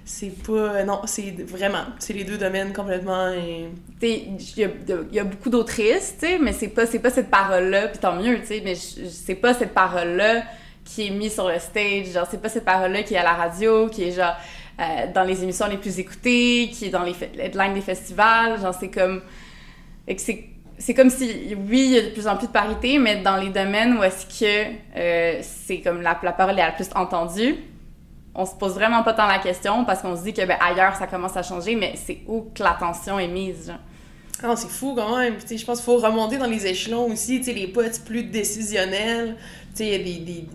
[0.05, 0.83] c'est pas...
[0.85, 3.31] Non, c'est vraiment, c'est les deux domaines complètement...
[4.01, 4.69] Il y, a-
[5.09, 8.15] il y a beaucoup d'autrices, tu sais, mais c'est pas, pas cette parole-là, puis tant
[8.15, 10.43] mieux, tu sais, mais c'est pas cette parole-là
[10.85, 13.33] qui est mise sur le stage, genre, c'est pas cette parole-là qui est à la
[13.33, 14.35] radio, qui est genre
[14.79, 18.73] euh, dans les émissions les plus écoutées, qui est dans les headlines des festivals, genre,
[18.79, 19.21] c'est comme.
[20.07, 20.21] et que
[20.77, 23.37] c'est comme si, oui, il y a de plus en plus de parité, mais dans
[23.37, 27.55] les domaines où est-ce que euh, c'est comme la, la parole est la plus entendue,
[28.35, 30.95] on se pose vraiment pas tant la question parce qu'on se dit que ben, ailleurs
[30.95, 33.73] ça commence à changer, mais c'est où que l'attention est mise.
[34.43, 35.33] Ah, c'est fou quand même.
[35.39, 39.35] Je pense qu'il faut remonter dans les échelons aussi, les postes plus décisionnels.
[39.79, 40.47] Il y a des-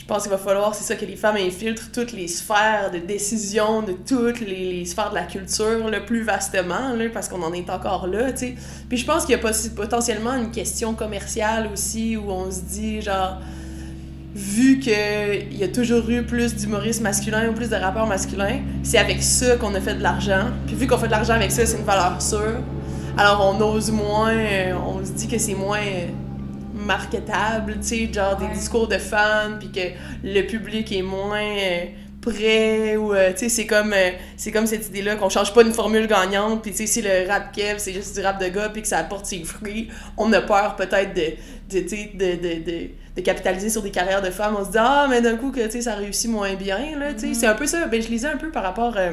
[0.00, 2.98] Je pense qu'il va falloir, c'est ça, que les femmes infiltrent toutes les sphères de
[2.98, 7.68] décision de toutes les, sphères de la culture, le plus vastement, parce qu'on en est
[7.68, 8.54] encore là, tu sais.
[8.88, 13.02] Puis je pense qu'il y a potentiellement une question commerciale aussi, où on se dit,
[13.02, 13.40] genre
[14.34, 18.98] vu qu'il y a toujours eu plus d'humoristes masculins ou plus de rappeurs masculins, c'est
[18.98, 20.46] avec ça qu'on a fait de l'argent.
[20.66, 22.62] Puis vu qu'on fait de l'argent avec ça, c'est une valeur sûre.
[23.18, 26.06] Alors on ose moins, euh, on se dit que c'est moins euh,
[26.80, 29.86] marketable, tu sais, genre des discours de fans, puis que
[30.24, 31.84] le public est moins euh,
[32.20, 35.62] prêt, ou euh, tu sais, c'est comme, euh, c'est comme cette idée-là qu'on change pas
[35.62, 38.48] une formule gagnante, puis tu sais, si le rap Kev, c'est juste du rap de
[38.48, 41.32] gars, puis que ça apporte ses fruits, on a peur peut-être de,
[41.74, 44.56] de, tu sais, de, de, de, de capitaliser sur des carrières de femmes.
[44.58, 47.12] On se dit, ah, mais d'un coup, que tu sais, ça réussit moins bien, là,
[47.12, 47.34] tu sais.
[47.34, 47.86] C'est un peu ça.
[47.86, 49.12] Ben, je lisais un peu par rapport euh,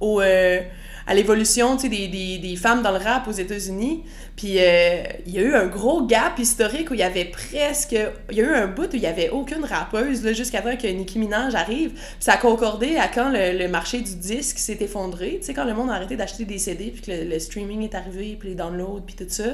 [0.00, 0.20] au.
[0.20, 0.60] euh,
[1.06, 4.04] à l'évolution des, des, des femmes dans le rap aux États-Unis.
[4.36, 7.96] Puis euh, il y a eu un gros gap historique où il y avait presque.
[8.30, 10.86] Il y a eu un bout où il y avait aucune rappeuse, jusqu'à temps que
[10.86, 11.90] Nicki Minaj arrive.
[11.90, 15.38] Puis ça a concordé à quand le, le marché du disque s'est effondré.
[15.40, 17.82] Tu sais, quand le monde a arrêté d'acheter des CD, puis que le, le streaming
[17.82, 19.44] est arrivé, puis les downloads, puis tout ça.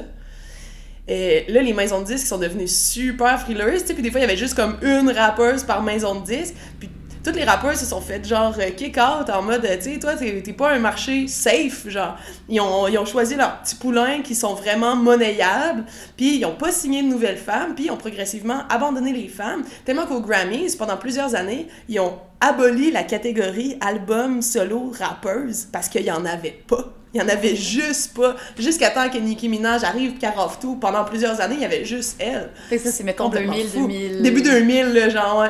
[1.07, 4.19] Et là, les maisons de disques sont devenues super frileuses, tu sais, puis des fois,
[4.19, 6.89] il y avait juste comme une rappeuse par maison de disques, puis
[7.23, 9.99] toutes les rappeurs se sont fait genre euh, kick out en mode, euh, tu sais,
[9.99, 12.17] toi, t'es pas un marché safe, genre.
[12.49, 15.85] Ils ont, ils ont choisi leurs petits poulains qui sont vraiment monnayables,
[16.17, 19.63] puis ils ont pas signé de nouvelles femmes, puis ils ont progressivement abandonné les femmes,
[19.85, 25.87] tellement qu'aux Grammys, pendant plusieurs années, ils ont aboli la catégorie album solo rappeuse parce
[25.89, 26.93] qu'il y en avait pas.
[27.13, 28.35] Il y en avait juste pas.
[28.57, 30.77] Jusqu'à temps que Nicki Minaj arrive, qu'elle tout.
[30.77, 32.49] Pendant plusieurs années, il y avait juste elle.
[32.69, 33.87] Que ça, c'est mettons Complètement 2000, fou.
[33.87, 34.21] 2000.
[34.21, 35.49] Début 2000, là, genre, ouais.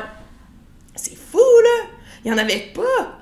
[0.94, 1.86] C'est fou, là!
[2.24, 3.18] Il y en avait pas!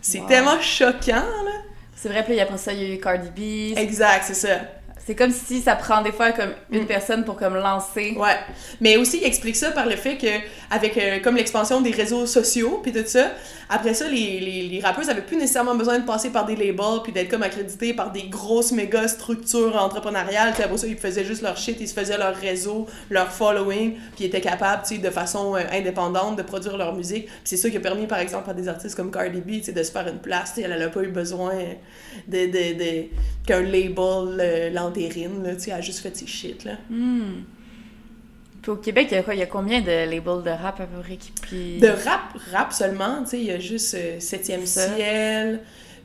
[0.00, 0.26] C'est Wow.
[0.28, 1.52] tellement choquant, là!
[1.94, 3.30] C'est vrai, puis après ça, il y a eu Cardi
[3.74, 3.78] B.
[3.78, 4.60] Exact, c'est ça.
[5.06, 6.86] C'est comme si ça prend des fois comme une Mm.
[6.86, 8.14] personne pour comme lancer.
[8.16, 8.36] Ouais.
[8.80, 10.26] Mais aussi, il explique ça par le fait que,
[10.70, 13.32] avec euh, comme l'expansion des réseaux sociaux, puis tout ça,
[13.68, 17.00] après ça, les, les, les rappeurs avaient plus nécessairement besoin de passer par des labels,
[17.02, 20.50] puis d'être comme accrédités par des grosses méga structures entrepreneuriales.
[20.50, 24.24] Après ça, ils faisaient juste leur shit, ils se faisaient leur réseau, leur following, puis
[24.24, 27.28] ils étaient capables, tu sais, de façon euh, indépendante de produire leur musique.
[27.44, 29.72] C'est ça qui a permis, par exemple, à des artistes comme Cardi B, tu sais,
[29.72, 30.54] de se faire une place.
[30.54, 31.52] Tu sais, elle n'a pas eu besoin
[32.28, 33.06] de, de, de,
[33.46, 34.70] qu'un label euh,
[35.00, 35.54] l'entérine, là.
[35.54, 36.72] Tu sais, elle a juste fait ses shit, là.
[38.62, 39.34] Puis au Québec, il y a quoi?
[39.34, 41.32] Il y a combien de labels de rap à peu près qui.
[41.42, 41.78] Puis...
[41.78, 44.94] De rap, rap seulement, tu sais, il y a juste euh, Septième Ça.
[44.94, 45.60] Ciel,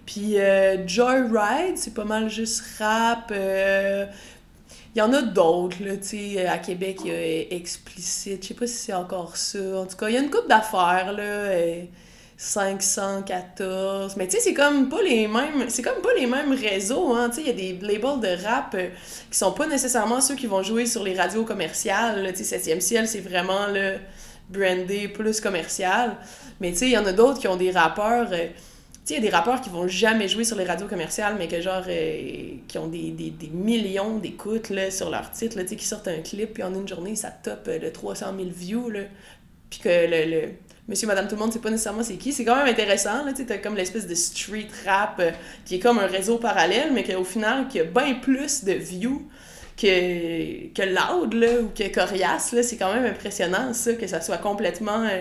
[0.07, 3.31] puis euh, Joyride, c'est pas mal juste rap.
[3.31, 4.05] euh,
[4.95, 8.47] Il y en a d'autres, là, tu sais, à Québec, il y a Explicite, je
[8.47, 9.59] sais pas si c'est encore ça.
[9.79, 11.83] En tout cas, il y a une coupe d'affaires, là, euh,
[12.37, 17.13] 514, mais tu sais, c'est comme pas les mêmes, c'est comme pas les mêmes réseaux,
[17.15, 18.89] hein, il y a des labels de rap euh,
[19.31, 22.43] qui sont pas nécessairement ceux qui vont jouer sur les radios commerciales, là, tu sais,
[22.43, 23.97] Septième Ciel, c'est vraiment, le
[24.49, 26.17] brandé plus commercial.
[26.59, 28.31] Mais tu sais, il y en a d'autres qui ont des rappeurs.
[28.31, 28.47] euh,
[29.05, 31.35] tu sais, il y a des rappeurs qui vont jamais jouer sur les radios commerciales,
[31.37, 35.85] mais que genre, euh, qui ont des, des, des millions d'écoutes sur leur titre, qui
[35.85, 39.01] sortent un clip, puis en une journée, ça top le 300 000 views, là.
[39.69, 40.53] Puis que le
[40.87, 42.31] monsieur, madame, tout le monde, c'est pas nécessairement c'est qui.
[42.31, 45.31] C'est quand même intéressant, là, tu sais, comme l'espèce de street rap euh,
[45.65, 49.21] qui est comme un réseau parallèle, mais qu'au final, qui a bien plus de views
[49.75, 54.37] que, que Loud, ou que Corias, là, c'est quand même impressionnant, ça, que ça soit
[54.37, 55.03] complètement...
[55.03, 55.19] euh,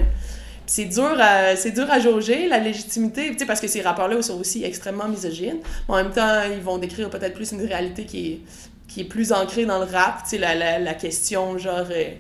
[0.69, 4.09] c'est dur à c'est dur à jauger la légitimité tu sais parce que ces rappeurs
[4.09, 5.59] là sont aussi extrêmement misogynes
[5.89, 8.41] mais en même temps ils vont décrire peut-être plus une réalité qui est
[8.89, 12.11] qui est plus ancrée dans le rap tu sais la, la, la question genre euh,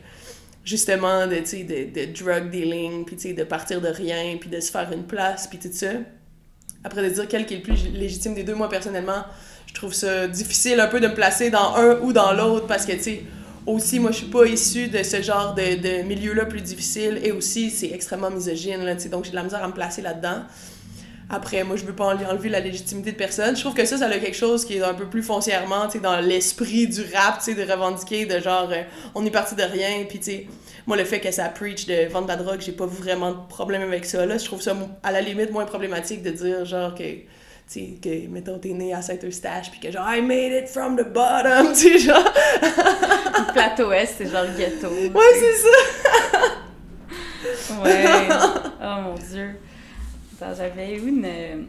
[0.67, 4.93] justement de de, de drug dealing puis de partir de rien puis de se faire
[4.93, 5.93] une place puis tout ça
[6.85, 9.25] après de dire quel qui est le plus légitime des deux moi personnellement
[9.67, 12.85] je trouve ça difficile un peu de me placer dans un ou dans l'autre parce
[12.85, 13.23] que tu sais
[13.67, 17.33] aussi, moi, je suis pas issue de ce genre de, de milieu-là plus difficile et
[17.33, 20.43] aussi, c'est extrêmement misogyne, là, donc j'ai de la misère à me placer là-dedans.
[21.29, 23.57] Après, moi, je veux pas en- enlever la légitimité de personne.
[23.57, 25.95] Je trouve que ça, ça a quelque chose qui est un peu plus foncièrement, tu
[25.95, 28.83] sais, dans l'esprit du rap, tu sais, de revendiquer, de genre, euh,
[29.14, 30.47] on est parti de rien, puis tu sais,
[30.87, 33.39] moi, le fait que ça preach de vendre de la drogue, j'ai pas vraiment de
[33.49, 34.39] problème avec ça, là.
[34.39, 37.27] Je trouve ça, à la limite, moins problématique de dire, genre, que, tu
[37.66, 41.09] sais, que, mettons, t'es né à Saint-Eustache, puis que genre, I made it from the
[41.12, 42.33] bottom, tu sais, genre.
[43.53, 44.87] Plateau Est, c'est genre ghetto.
[44.89, 45.68] Ouais, c'est ça!
[47.83, 48.05] Ouais.
[48.89, 49.57] Oh mon dieu.
[50.41, 51.24] J'avais une.
[51.24, 51.62] Euh,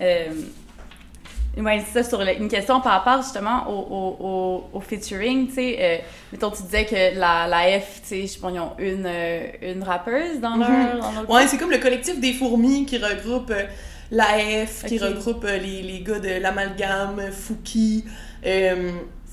[0.00, 5.48] euh, ouais, ça, sur le- une question par rapport justement au, au, au, au featuring,
[5.48, 5.76] tu sais.
[5.80, 5.96] Euh,
[6.32, 9.46] mettons, tu disais que la, la F, tu sais, je pense, ils ont une, euh,
[9.62, 10.68] une rappeuse dans leur.
[11.00, 13.64] Dans leur Ouais, c'est comme le collectif des fourmis qui regroupe euh,
[14.10, 18.04] l'AF, qui regroupe les, les gars de l'amalgame, Fouki.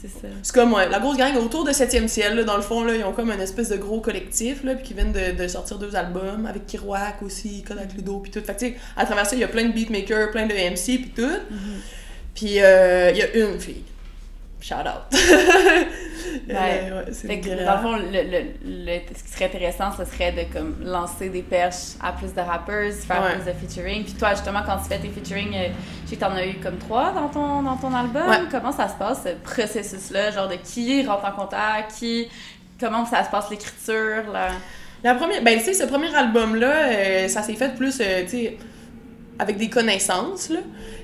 [0.07, 0.33] C'est ça.
[0.43, 2.95] c'est comme ouais, la grosse gang autour de 7e ciel, là, dans le fond, là,
[2.95, 5.77] ils ont comme une espèce de gros collectif, là, puis qui viennent de, de sortir
[5.77, 8.41] deux albums, avec Kiroak aussi, Kodak Ludo, puis tout.
[8.41, 11.11] Fait que, à travers ça, il y a plein de beatmakers, plein de MC, puis
[11.15, 11.55] tout.
[12.33, 13.83] Puis euh, il y a une fille.
[14.67, 15.11] Shout out.
[16.49, 16.89] Ouais.
[16.91, 20.31] Euh, Fait que, dans le fond, le, le, le- ce qui serait intéressant, ce serait
[20.33, 23.35] de comme, lancer des perches à plus de rappers, faire Ouais.
[23.35, 24.03] plus de featuring.
[24.03, 25.67] Puis toi, justement, quand tu fais tes featuring, euh,
[26.03, 28.27] je sais que t'en as eu comme trois dans ton, dans ton album.
[28.29, 28.37] Ouais.
[28.51, 30.31] Comment ça se passe, ce processus-là?
[30.31, 32.27] Genre de qui rentre en contact, qui...
[32.79, 34.49] Comment ça se passe l'écriture, là?
[35.03, 38.29] La première, ben, tu sais, ce premier album-là, euh, ça s'est fait plus, euh, tu
[38.29, 38.57] sais,
[39.39, 40.59] avec des connaissances, là.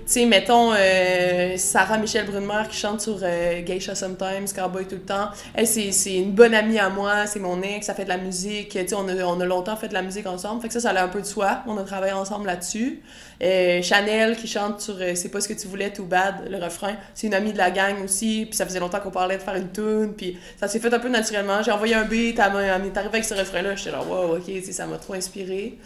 [0.05, 4.95] Tu sais, mettons, euh, Sarah Michelle Brunmer qui chante sur euh, Geisha Sometimes, Cowboy tout
[4.95, 5.29] le temps.
[5.53, 8.69] Elle, c'est une bonne amie à moi, c'est mon ex, ça fait de la musique.
[8.69, 10.61] Tu sais, on a, on a longtemps fait de la musique ensemble.
[10.61, 11.61] Fait que ça, ça allait un peu de soi.
[11.67, 13.01] On a travaillé ensemble là-dessus.
[13.43, 16.57] Euh, Chanel qui chante sur euh, C'est pas ce que tu voulais, Too Bad, le
[16.57, 16.95] refrain.
[17.13, 18.47] C'est une amie de la gang aussi.
[18.47, 20.13] Puis ça faisait longtemps qu'on parlait de faire une tune.
[20.17, 21.61] Puis ça s'est fait un peu naturellement.
[21.63, 23.75] J'ai envoyé un beat, elle m'est arrivée avec ce refrain-là.
[23.75, 25.77] J'étais là, wow, ok, ça m'a trop inspiré.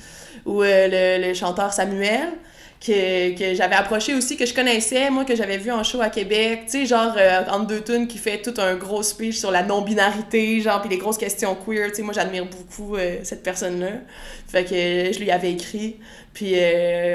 [0.46, 2.30] Ou euh, le, le chanteur Samuel
[2.86, 6.10] que, que j'avais approché aussi, que je connaissais, moi, que j'avais vu en show à
[6.10, 9.52] Québec, tu sais, genre, euh, entre deux tunes, qui fait tout un gros speech sur
[9.52, 13.44] la non-binarité, genre, puis les grosses questions queer, tu sais, moi, j'admire beaucoup euh, cette
[13.44, 13.92] personne-là.
[14.48, 15.98] Fait que euh, je lui avais écrit,
[16.34, 16.56] puis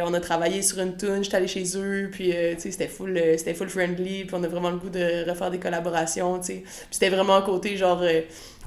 [0.03, 3.21] on a travaillé sur une tune, j'étais allée chez eux, puis, tu sais, c'était full,
[3.37, 6.65] c'était full friendly, puis on a vraiment le goût de refaire des collaborations, tu sais.
[6.91, 8.03] C'était vraiment un côté, genre...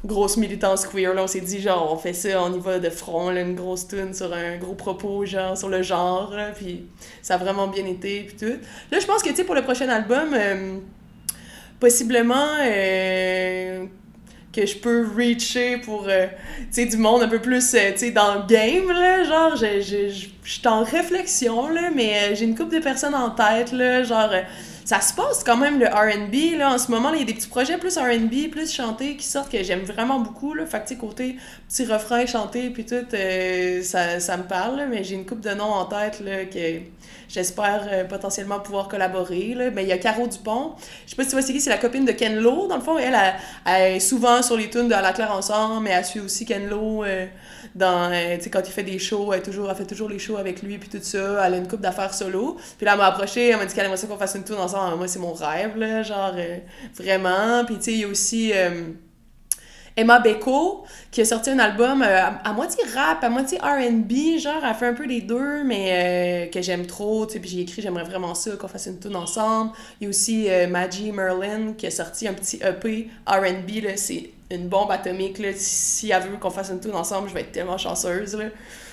[0.06, 2.90] grosse militance queer, là, on s'est dit, genre, on fait ça, on y va de
[2.90, 6.86] front, là, une grosse tune sur un gros propos, genre, sur le genre, là, puis
[7.22, 8.60] ça a vraiment bien été, puis tout.
[8.92, 10.78] Là, je pense que, tu sais, pour le prochain album, euh,
[11.80, 13.86] possiblement euh,
[14.52, 16.28] que je peux reacher pour, euh,
[16.58, 20.10] tu sais, du monde un peu plus, tu sais, dans le game, là, genre, je,
[20.44, 24.32] suis en réflexion, là, mais j'ai une couple de personnes en tête, là, genre...
[24.86, 26.74] ça se passe quand même le R&B là.
[26.74, 29.52] En ce moment il y a des petits projets plus R&B plus chantés qui sortent
[29.52, 30.66] que j'aime vraiment beaucoup là.
[30.66, 35.04] Fait que côté petit refrain chanté puis tout euh, ça, ça me parle là, mais
[35.04, 36.80] j'ai une coupe de noms en tête là que
[37.30, 39.70] j'espère euh, potentiellement pouvoir collaborer là.
[39.72, 40.74] Mais il y a Caro Dupont.
[41.06, 41.62] Je sais pas si tu vois c'est qui?
[41.62, 42.98] C'est la copine de Ken Lo dans le fond.
[42.98, 43.16] Elle,
[43.66, 47.04] est souvent sur les tunes de la Claire ensemble mais elle suit aussi Ken Lo
[47.04, 47.26] euh,
[47.76, 50.20] dans euh, tu sais quand il fait des shows elle, toujours, elle fait toujours les
[50.20, 51.46] shows avec lui puis tout ça.
[51.46, 52.58] Elle a une coupe d'affaires solo.
[52.78, 54.56] Puis là elle m'a approché elle m'a dit qu'elle aimerait ça qu'on fasse une tune
[54.56, 54.98] ensemble.
[54.98, 56.58] Moi c'est mon rêve là genre euh,
[56.96, 57.66] vraiment.
[57.66, 58.90] Puis tu sais il y a aussi euh,
[59.96, 64.74] Emma Beko qui a sorti un album à, moitié rap, à moitié R&B, genre elle
[64.74, 67.40] fait un peu les deux mais que j'aime trop, tu sais.
[67.40, 69.72] Puis j'ai écrit j'aimerais vraiment ça qu'on fasse une tune ensemble.
[70.00, 73.96] Il y a aussi euh, Maggie Merlin qui a sorti un petit EP R&B là,
[73.96, 77.42] c'est une bombe atomique là, si, elle veut qu'on fasse une tune ensemble, je vais
[77.42, 78.46] être tellement chanceuse là.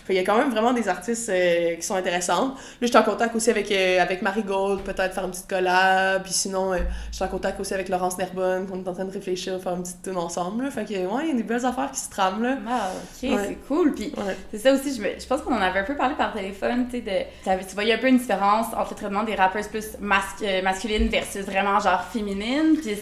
[0.06, 2.56] Fait il y a quand même vraiment des artistes euh, qui sont intéressantes.
[2.56, 5.46] Là, je suis en contact aussi avec, euh, avec Marie Gold, peut-être faire une petite
[5.46, 6.22] collab.
[6.22, 6.78] Puis sinon, euh,
[7.10, 9.58] je suis en contact aussi avec Laurence Nerbonne, qu'on est en train de réfléchir à
[9.58, 10.64] faire une petite tune ensemble.
[10.64, 10.70] Là.
[10.70, 12.56] Fait que, ouais, il y a des belles affaires qui se trament, là.
[12.66, 12.90] Ah,
[13.22, 13.44] ok, Ouais.
[13.46, 13.94] c'est cool.
[13.94, 14.36] Puis Ouais.
[14.50, 16.86] c'est ça aussi, je, me- je pense qu'on en avait un peu parlé par téléphone,
[16.90, 17.58] tu sais, de...
[17.68, 21.44] Tu voyais un peu une différence entre le traitement des rappeuses plus euh, masculines versus
[21.44, 22.78] vraiment genre féminines.
[22.82, 22.96] Puis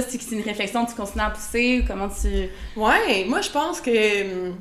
[0.00, 2.48] pas si c'est une réflexion que tu continues à pousser ou comment tu...
[2.80, 4.48] Ouais, moi, je pense que.
[4.50, 4.56] hum,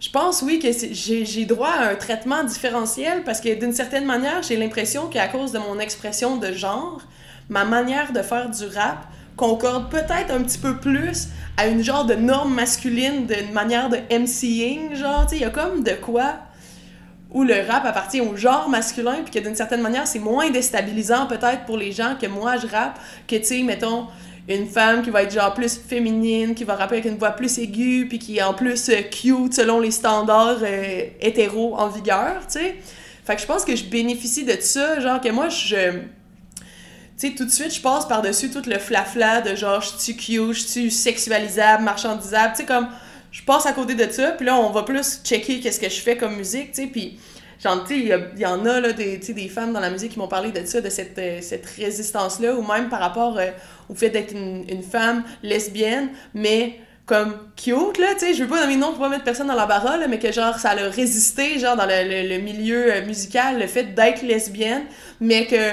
[0.00, 4.42] Je pense, oui, que j'ai droit à un traitement différentiel parce que d'une certaine manière,
[4.42, 7.00] j'ai l'impression qu'à cause de mon expression de genre,
[7.48, 9.06] ma manière de faire du rap
[9.36, 13.98] concorde peut-être un petit peu plus à une genre de norme masculine, d'une manière de
[14.10, 16.34] MCing, genre, tu sais, il y a comme de quoi
[17.30, 21.26] où le rap appartient au genre masculin, puis que d'une certaine manière, c'est moins déstabilisant
[21.26, 24.06] peut-être pour les gens que moi je rappe, que tu sais, mettons,
[24.48, 27.58] une femme qui va être genre plus féminine, qui va rapper avec une voix plus
[27.58, 32.40] aiguë, puis qui est en plus euh, cute selon les standards euh, hétéros en vigueur,
[32.46, 32.76] tu sais.
[33.24, 35.98] Fait que je pense que je bénéficie de ça, genre que moi, je...
[37.18, 40.16] Tu sais, tout de suite, je passe par-dessus tout le flafla de genre, je suis
[40.16, 42.88] cute, je suis sexualisable, marchandisable, tu sais, comme,
[43.30, 46.00] je passe à côté de ça, puis là, on va plus checker qu'est-ce que je
[46.00, 47.18] fais comme musique, tu sais, puis
[47.62, 50.18] Genre, tu sais, il y, en a, là, des, des femmes dans la musique qui
[50.20, 53.50] m'ont parlé de ça, de cette, euh, cette résistance-là, ou même par rapport euh,
[53.88, 58.48] au fait d'être une, une femme lesbienne, mais comme cute, là, tu sais, je veux
[58.48, 60.70] pas nommer de nom pour pas mettre personne dans la là, mais que genre, ça
[60.70, 64.84] a résisté, genre, dans le, le- le milieu euh, musical, le fait d'être lesbienne,
[65.20, 65.72] mais que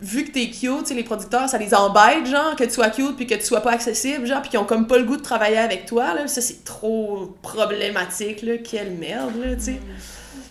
[0.00, 3.26] vu que t'es cute, les producteurs, ça les embête, genre, que tu sois cute puis
[3.26, 5.58] que tu sois pas accessible, genre, puis qu'ils ont comme pas le goût de travailler
[5.58, 6.26] avec toi, là.
[6.26, 8.58] Ça, c'est trop problématique, là.
[8.58, 9.80] Quelle merde, là, tu sais.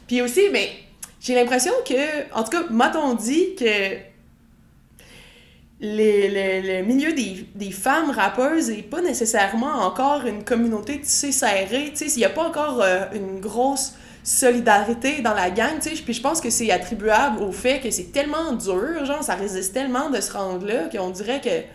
[0.08, 0.70] Puis aussi, mais
[1.20, 3.98] j'ai l'impression que, en tout cas, m'a-t-on dit que
[5.82, 11.94] le, le milieu des, des femmes rappeuses est pas nécessairement encore une communauté tissée serrée,
[12.00, 13.94] il y a pas encore euh, une grosse
[14.24, 17.92] solidarité dans la gang, tu sais, puis je pense que c'est attribuable au fait que
[17.92, 21.66] c'est tellement dur, genre, ça résiste tellement de se rendre là qu'on dirait que, tu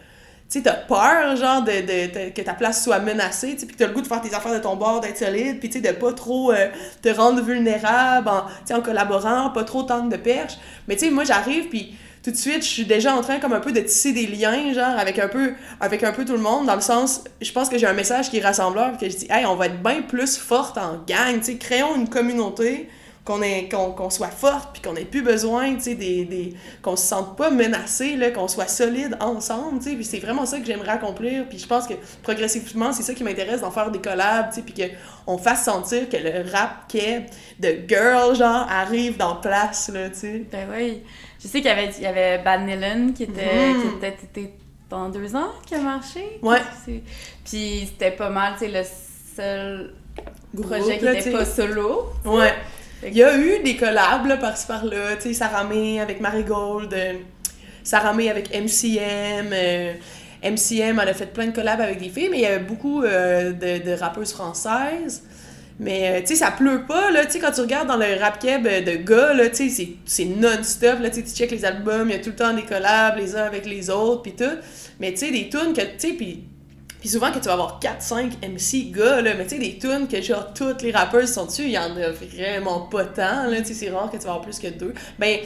[0.48, 3.88] sais, t'as peur, genre, de, que ta place soit menacée, tu sais, puis que t'as
[3.88, 5.94] le goût de faire tes affaires de ton bord, d'être solide, puis tu sais, de
[5.94, 6.68] pas trop euh,
[7.02, 10.54] te rendre vulnérable en, en collaborant, pas trop tendre de perche.
[10.88, 13.52] Mais tu sais, moi, j'arrive, puis tout de suite, je suis déjà en train comme
[13.52, 16.38] un peu de tisser des liens, genre, avec un peu, avec un peu tout le
[16.38, 19.16] monde, dans le sens, je pense que j'ai un message qui est rassembleur, que je
[19.16, 22.88] dis, hey, on va être bien plus forte en gang, tu sais, créons une communauté,
[23.24, 27.36] qu'on soit forte, puis qu'on ait plus besoin, tu sais, des, des, qu'on se sente
[27.36, 31.46] pas menacé, qu'on soit solide ensemble, tu sais, puis c'est vraiment ça que j'aimerais accomplir,
[31.48, 34.62] puis je pense que progressivement, c'est ça qui m'intéresse d'en faire des collabs, tu sais,
[34.62, 34.74] puis
[35.26, 37.24] qu'on fasse sentir que le rap keb
[37.60, 40.46] de girl, genre, arrive dans place, là, tu sais.
[40.50, 41.02] Ben oui.
[41.40, 44.52] Je sais qu'il y avait, il y avait Bad Nillen qui était, qui était, était
[44.90, 46.40] dans deux ans qui a marché.
[46.42, 46.60] Ouais.
[47.44, 48.82] Puis c'était pas mal, tu sais, le
[49.36, 49.94] seul
[50.60, 51.36] projet qui là, était tu sais.
[51.36, 52.12] pas solo.
[52.24, 52.54] Ouais.
[53.04, 56.92] Il y a eu des collabs là, par-ci par-là, tu sais, Sarah May avec Marigold,
[56.92, 57.14] euh,
[57.84, 59.94] Sarah May avec MCM, euh,
[60.42, 63.02] MCM, elle a fait plein de collabs avec des filles, mais il y avait beaucoup
[63.04, 65.22] euh, de, de rappeuses françaises.
[65.80, 68.18] Mais euh, tu sais, ça pleut pas, là, tu sais, quand tu regardes dans le
[68.20, 71.64] rap keb de gars, là, tu sais, c'est- non-stop, là, tu sais, tu check les
[71.64, 74.32] albums, il y a tout le temps des collabs les uns avec les autres, puis
[74.32, 74.44] tout.
[74.98, 76.44] Mais tu sais, des tunes que, tu sais, puis
[77.04, 80.20] souvent que tu vas avoir 4-5 MC gars, là, mais tu sais, des tunes que
[80.20, 83.66] genre toutes les rappeurs sont dessus, il y en a vraiment pas tant, là, tu
[83.66, 84.92] sais, c'est rare que tu vas avoir plus que deux.
[85.16, 85.38] Ben,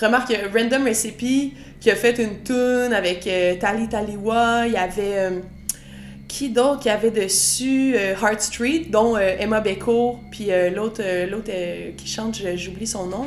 [0.00, 5.18] remarque, Random Recipe qui a fait une tune avec euh, Tali Taliwa, il y avait...
[5.18, 5.40] euh,
[6.32, 11.26] qui d'autre avait dessus euh, Heart Street, dont euh, Emma Beko, puis euh, l'autre euh,
[11.50, 13.26] euh, qui chante, j'oublie son nom.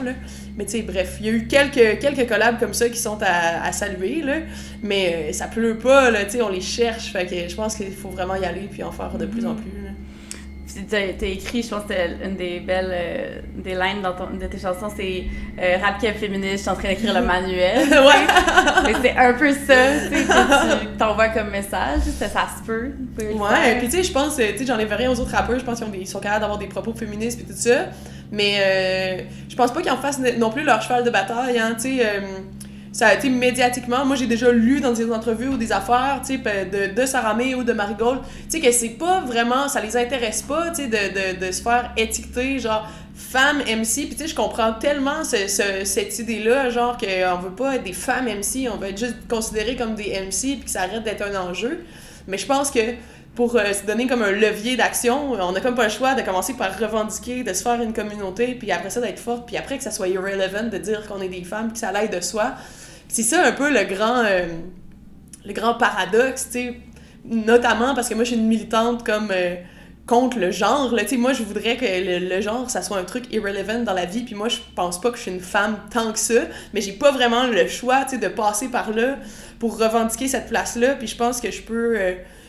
[0.58, 3.20] Mais tu sais, bref, il y a eu quelques, quelques collabs comme ça qui sont
[3.22, 4.38] à, saluer, là.
[4.82, 7.12] Mais euh, ça pleut pas, tu sais, on les cherche.
[7.12, 9.54] Fait que je pense qu'il faut vraiment y aller puis en faire de plus en
[9.54, 9.70] plus.
[10.90, 14.30] T'as t'as écrit, je pense que c'était une des belles euh, des lines dans ton-
[14.36, 15.24] de tes chansons, c'est
[15.60, 17.88] euh, Rap keb féministe, je suis en train d'écrire le manuel.
[17.90, 18.84] ouais!
[18.86, 19.58] Mais c'est un peu ça,
[20.10, 22.92] tu sais, que tu t'envoies comme message, ça, ça se peut.
[23.40, 25.58] Ouais, puis tu sais, je pense, euh, tu sais, j'en ai rien aux autres rappeurs,
[25.60, 27.86] je pense qu'ils ils sont capables d'avoir des propos féministes et tout ça,
[28.32, 31.76] mais euh, je pense pas qu'ils en fassent non plus leur cheval de bataille, hein,
[31.76, 32.20] tu sais.
[32.96, 36.38] Ça a été médiatiquement, moi j'ai déjà lu dans des entrevues ou des affaires, tu
[36.38, 39.82] sais, de, de Sarah May ou de Marigold, tu sais, que c'est pas vraiment, ça
[39.82, 44.10] les intéresse pas, tu sais, de, de, de se faire étiqueter, genre, femme MC, puis
[44.12, 47.92] tu sais, je comprends tellement ce, ce- cette idée-là, genre, qu'on veut pas être des
[47.92, 51.22] femmes MC, on veut être juste considérés comme des MC, puis que ça arrête d'être
[51.22, 51.84] un enjeu.
[52.28, 52.80] Mais je pense que
[53.36, 56.22] pour euh, se donner comme un levier d'action, on a comme pas le choix de
[56.22, 59.78] commencer par revendiquer, de se faire une communauté, puis après ça d'être forte, puis après
[59.78, 62.54] que ça soit irrelevant de dire qu'on est des femmes, que ça l'aille de soi.
[63.10, 64.48] C'est ça un peu le grand, euh,
[65.46, 66.82] le grand paradoxe, tu
[67.26, 69.56] notamment parce que moi je suis une militante comme euh,
[70.06, 73.04] contre le genre, là, tu sais, moi je voudrais que le, genre ça soit un
[73.04, 75.78] truc irrelevant dans la vie, puis moi je pense pas que je suis une femme
[75.92, 76.42] tant que ça,
[76.74, 79.18] mais j'ai pas vraiment le choix, de passer par là
[79.60, 81.98] pour revendiquer cette place-là, puis je pense que je peux...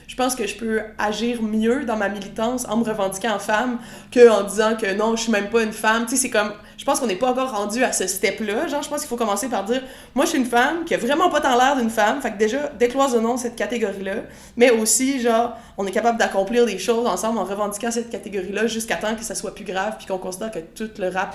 [0.06, 3.78] je pense que je peux agir mieux dans ma militance en me revendiquant en femme
[4.12, 6.04] qu'en disant que non, je suis même pas une femme.
[6.04, 6.52] Tu sais, c'est comme.
[6.78, 8.68] Je pense qu'on n'est pas encore rendu à ce step-là.
[8.68, 9.82] Genre, je pense qu'il faut commencer par dire
[10.14, 12.20] moi, je suis une femme qui a vraiment pas tant l'air d'une femme.
[12.20, 14.16] Fait que déjà, décloisonnons cette catégorie-là.
[14.56, 18.96] Mais aussi, genre, on est capable d'accomplir des choses ensemble en revendiquant cette catégorie-là jusqu'à
[18.96, 21.34] temps que ça soit plus grave puis qu'on considère que tout le rap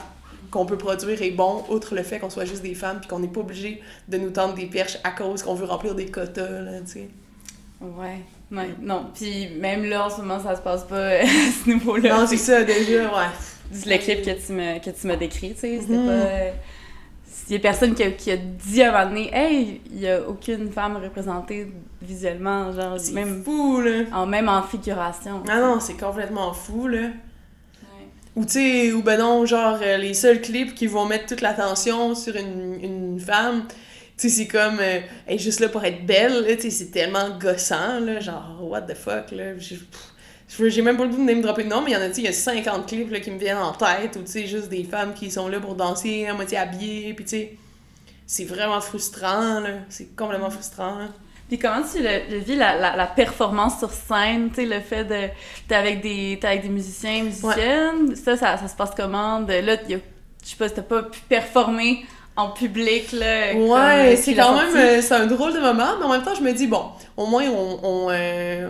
[0.50, 3.20] qu'on peut produire est bon, outre le fait qu'on soit juste des femmes puis qu'on
[3.20, 6.62] n'est pas obligé de nous tendre des perches à cause qu'on veut remplir des quotas,
[6.62, 7.10] là, tu sais.
[7.80, 8.20] Ouais,
[8.52, 9.08] ouais, non.
[9.14, 12.18] Puis même là, en ce moment, ça se passe pas à ce niveau-là.
[12.22, 13.26] Non, c'est ça, déjà, ouais.
[13.72, 15.80] C'est le clip que tu me, que tu m'as décrit, tu sais.
[15.82, 16.06] C'était Mhm.
[16.06, 16.12] pas.
[16.12, 16.52] euh,
[17.50, 20.00] Il y a personne qui a, qui a dit à un moment donné, hey, il
[20.00, 21.68] y a aucune femme représentée
[22.02, 24.04] visuellement, genre, C'est même, fou, là.
[24.14, 25.42] en, même en figuration.
[25.50, 27.10] Ah non, c'est complètement fou, là.
[28.38, 31.42] Ou tu sais, ou ben non, genre, euh, les seuls clips qui vont mettre toute
[31.42, 33.64] l'attention sur une, une femme,
[34.22, 37.30] sais, c'est comme, euh, elle est juste là pour être belle, tu sais, c'est tellement
[37.38, 39.54] gossant, là, genre, what the fuck, là.
[39.58, 42.08] J'ai même pas le goût de name dropper de nom, mais il y en a,
[42.08, 44.32] tu sais, il y a 50 clips là, qui me viennent en tête, ou tu
[44.32, 47.58] sais, juste des femmes qui sont là pour danser, à moitié habillées, puis tu sais,
[48.28, 49.70] c'est vraiment frustrant, là.
[49.90, 51.08] C'est complètement frustrant, là.
[51.50, 54.80] Puis comment tu le, le vis, la, la, la performance sur scène, tu sais, le
[54.80, 55.28] fait de...
[55.68, 59.42] T'es avec des, t'es avec des musiciens, musiciennes, ça, ça, ça se passe comment?
[59.42, 59.98] De, là, je
[60.44, 62.06] sais pas si t'as pas pu performer
[62.36, 63.54] en public, là.
[63.54, 66.24] euh, Ouais, puis c'est quand même, euh, c'est un drôle de moment, mais en même
[66.24, 66.86] temps, je me dis, bon,
[67.18, 68.70] au moins, on, on, euh,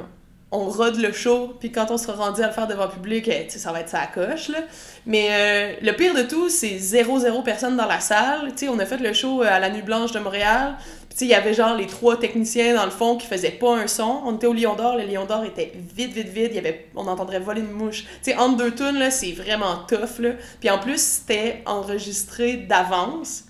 [0.52, 3.28] on rode le show, puis quand on sera rendu à le faire devant le public,
[3.30, 4.60] eh, ça va être sa coche, là.
[5.06, 8.52] Mais euh, le pire de tout, c'est zéro, zéro personne dans la salle.
[8.52, 10.76] Tu sais, on a fait le show euh, à la Nuit Blanche de Montréal,
[11.10, 13.88] puis il y avait genre les trois techniciens dans le fond qui faisaient pas un
[13.88, 14.22] son.
[14.26, 16.88] On était au Lion d'Or, le Lion d'Or était vide, vide, vide, il y avait,
[16.96, 18.04] on entendrait voler une mouche.
[18.24, 20.32] Tu sais, entre deux tunes, là, c'est vraiment tough, là.
[20.60, 23.44] Puis en plus, c'était enregistré d'avance.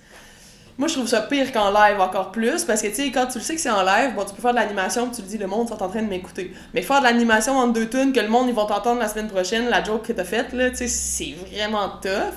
[0.81, 3.37] Moi, je trouve ça pire qu'en live encore plus, parce que, tu sais, quand tu
[3.37, 5.37] le sais que c'est en live, bon, tu peux faire de l'animation, tu le dis,
[5.37, 6.55] le monde sont en train de m'écouter.
[6.73, 9.27] Mais faire de l'animation entre deux tunes, que le monde, ils vont t'entendre la semaine
[9.27, 12.33] prochaine, la joke que t'as faite, là, tu sais, c'est vraiment tough.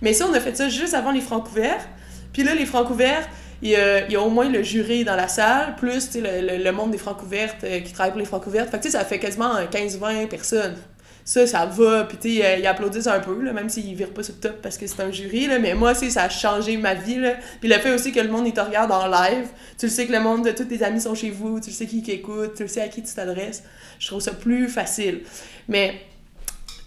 [0.00, 1.84] Mais ça, on a fait ça juste avant les francs couverts.
[2.32, 3.28] Puis là, les francs couverts,
[3.62, 6.20] il y, a, au moins le jury dans la salle, plus, le,
[6.58, 8.70] le- le monde des francs couvertes euh, qui travaille pour les francs couvertes.
[8.70, 10.76] Fait que, tu sais, ça fait quasiment euh, 15-20 personnes
[11.28, 14.14] ça, ça va, puis tu sais, euh, ils applaudissent un peu, là, même s'ils virent
[14.14, 16.94] pas sur le top parce que c'est un jury, mais moi, ça a changé ma
[16.94, 17.34] vie, là.
[17.60, 20.06] Puis le fait aussi que le monde, il te regarde en live, tu le sais
[20.06, 22.12] que le monde de tous tes amis sont chez vous, tu le sais qui qui
[22.12, 23.62] écoute, tu le sais à qui tu t'adresses,
[23.98, 25.20] je trouve ça plus facile.
[25.68, 26.00] Mais,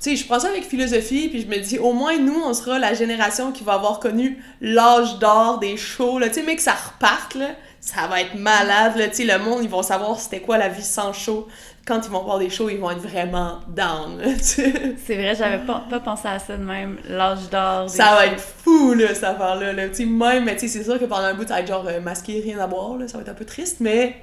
[0.01, 2.79] tu je prends ça avec philosophie, puis je me dis, au moins, nous, on sera
[2.79, 6.73] la génération qui va avoir connu l'âge d'or des shows, là, tu mais que ça
[6.73, 10.69] reparte, là, ça va être malade, là, le monde, ils vont savoir c'était quoi la
[10.69, 11.47] vie sans show.
[11.85, 14.21] Quand ils vont voir des shows, ils vont être vraiment down.
[14.37, 17.89] C'est vrai, j'avais pas, pas pensé à ça de même, l'âge d'or.
[17.89, 19.73] Ça va être fou, là, cette affaire-là.
[19.73, 19.83] Là.
[19.99, 21.99] Même, mais tu sais, c'est sûr que pendant un bout, ça va être genre euh,
[21.99, 23.07] masqué, rien à boire, là.
[23.07, 24.15] Ça va être un peu triste, mais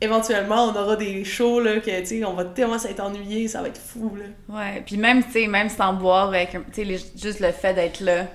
[0.00, 3.62] éventuellement, on aura des shows, là, que, tu sais, on va tellement s'être ennuyé, ça
[3.62, 4.56] va être fou, là.
[4.58, 7.52] Ouais, puis même, tu sais, même sans boire, avec, un- tu sais, les- juste le
[7.52, 8.26] fait d'être là,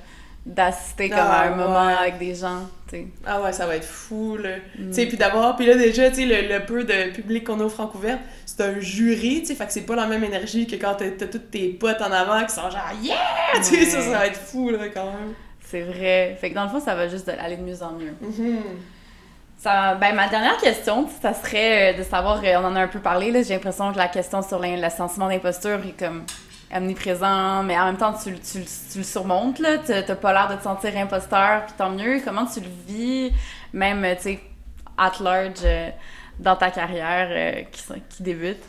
[0.47, 3.07] d'assister comme Ah, à un moment avec des gens, tu sais.
[3.25, 4.57] Ah ouais, ça va être fou, là.
[4.79, 4.87] Mm.
[4.89, 7.59] Tu sais, puis d'abord, puis là, déjà, tu sais, le, le peu de public qu'on
[7.59, 10.65] a au Francouverte, c'est un jury, tu sais, fait que c'est pas la même énergie
[10.65, 13.15] que quand t'as tous tes potes en avant qui sont genre «Yeah!
[13.55, 15.33] Tu sais, ça, ça va être fou, là, quand même.
[15.65, 16.37] C'est vrai.
[16.39, 18.13] Fait que dans le fond, ça va juste aller de mieux en mieux.
[18.21, 18.61] Mhm.
[19.59, 22.87] Ça, ben, ma dernière question, ça serait euh, de savoir, euh, on en a un
[22.87, 26.23] peu parlé, j'ai l'impression que la question sur l'in- le sentiment d'imposture est comme
[26.76, 30.55] omniprésent, mais en même temps, tu, tu, tu le surmontes, là, t'as pas l'air de
[30.55, 32.22] te sentir imposteur, puis tant mieux.
[32.24, 33.32] Comment tu le vis,
[33.74, 34.39] même, tu sais,
[34.97, 35.89] at large, euh,
[36.39, 38.63] dans ta carrière euh, qui, qui débute?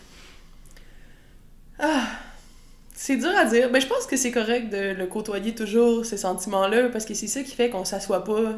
[2.95, 3.71] C'est dur à dire.
[3.71, 7.29] Ben, je pense que c'est correct de le côtoyer toujours, ces sentiments-là, parce que c'est
[7.29, 8.57] ça qui fait qu'on s'assoit pas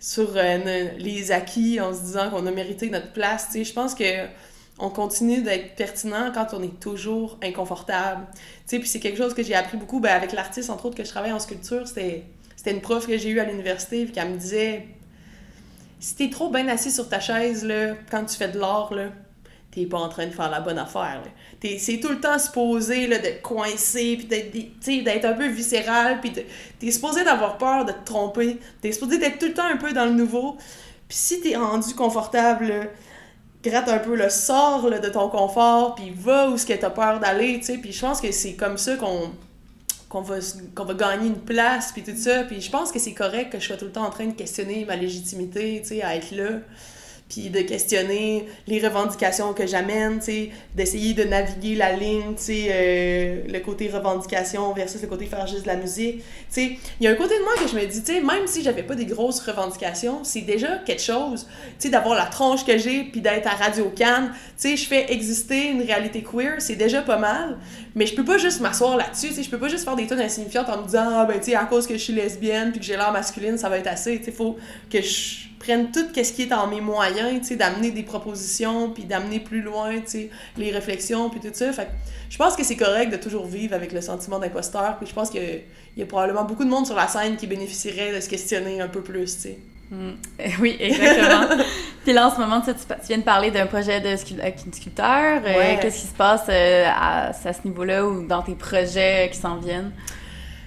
[0.00, 3.46] sur euh, les acquis en se disant qu'on a mérité notre place.
[3.46, 4.04] Tu sais, je pense que
[4.78, 8.26] on continue d'être pertinent quand on est toujours inconfortable.
[8.34, 10.96] Tu sais, puis c'est quelque chose que j'ai appris beaucoup ben, avec l'artiste, entre autres,
[10.96, 11.86] que je travaille en sculpture.
[11.86, 12.24] C'était
[12.66, 14.86] une prof que j'ai eue à l'université, qu'elle me disait
[16.00, 19.10] si t'es trop bien assis sur ta chaise, là, quand tu fais de l'art, là,
[19.70, 21.22] t'es pas en train de faire la bonne affaire.
[21.60, 24.26] T'es- C'est tout le temps supposé là, d'être coincé, puis
[25.02, 26.42] d'être un peu viscéral, puis de-
[26.78, 28.58] t'es supposé d'avoir peur de te tromper.
[28.80, 30.56] T'es supposé d'être tout le temps un peu dans le nouveau.
[31.08, 32.90] Puis si t'es rendu confortable,
[33.64, 37.20] gratte un peu le sort de ton confort, puis va où ce que t'as peur
[37.20, 37.78] d'aller, tu sais.
[37.78, 39.30] Puis je pense que c'est comme ça qu'on
[40.08, 40.36] qu'on va,
[40.76, 42.44] qu'on va gagner une place, puis tout ça.
[42.44, 44.32] Puis je pense que c'est correct que je sois tout le temps en train de
[44.32, 46.60] questionner ma légitimité, tu sais, à être là.
[47.36, 50.20] De questionner les revendications que j'amène,
[50.74, 55.66] d'essayer de naviguer la ligne, euh, le côté revendication versus le côté faire juste de
[55.66, 56.22] la musique.
[56.56, 58.94] Il y a un côté de moi que je me dis, même si j'avais pas
[58.94, 61.46] des grosses revendications, c'est déjà quelque chose,
[61.84, 64.32] d'avoir la tronche que j'ai, puis d'être à Radio Cannes,
[64.62, 67.58] je fais exister une réalité queer, c'est déjà pas mal,
[67.94, 70.68] mais je peux pas juste m'asseoir là-dessus, je peux pas juste faire des tonnes insignifiantes
[70.68, 73.12] en me disant, ah ben, à cause que je suis lesbienne, puis que j'ai l'air
[73.12, 74.56] masculine, ça va être assez, sais, faut
[74.90, 78.90] que je prenne tout ce qui est en mes moyens, tu sais, d'amener des propositions,
[78.90, 81.90] puis d'amener plus loin, tu sais, les réflexions, puis tout ça, fait que
[82.30, 85.30] je pense que c'est correct de toujours vivre avec le sentiment d'imposteur, puis je pense
[85.30, 85.62] qu'il
[85.96, 88.88] y a probablement beaucoup de monde sur la scène qui bénéficierait de se questionner un
[88.88, 89.58] peu plus, tu sais.
[89.90, 90.12] Mm.
[90.60, 91.62] Oui, exactement.
[92.04, 92.70] Puis là, en ce moment, tu,
[93.08, 95.42] viens de parler d'un projet de sculpteur.
[95.44, 95.78] Euh, Ouais.
[95.80, 99.56] Qu'est-ce qui se passe euh, à, à ce niveau-là ou dans tes projets qui s'en
[99.56, 99.92] viennent?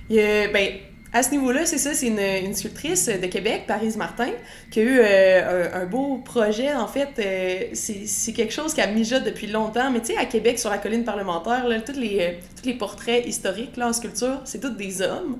[0.09, 0.67] Y a- ben,
[1.13, 4.29] à ce niveau-là, c'est ça, c'est une, sculptrice de Québec, Paris Martin,
[4.71, 6.73] qui a eu euh, un, beau projet.
[6.73, 9.89] En fait, euh, c'est quelque chose qui a mijote depuis longtemps.
[9.89, 12.73] Mais tu sais, à Québec, sur la colline parlementaire, là, tous, les, euh, tous les
[12.73, 15.39] portraits historiques là, en sculpture, c'est tous des hommes.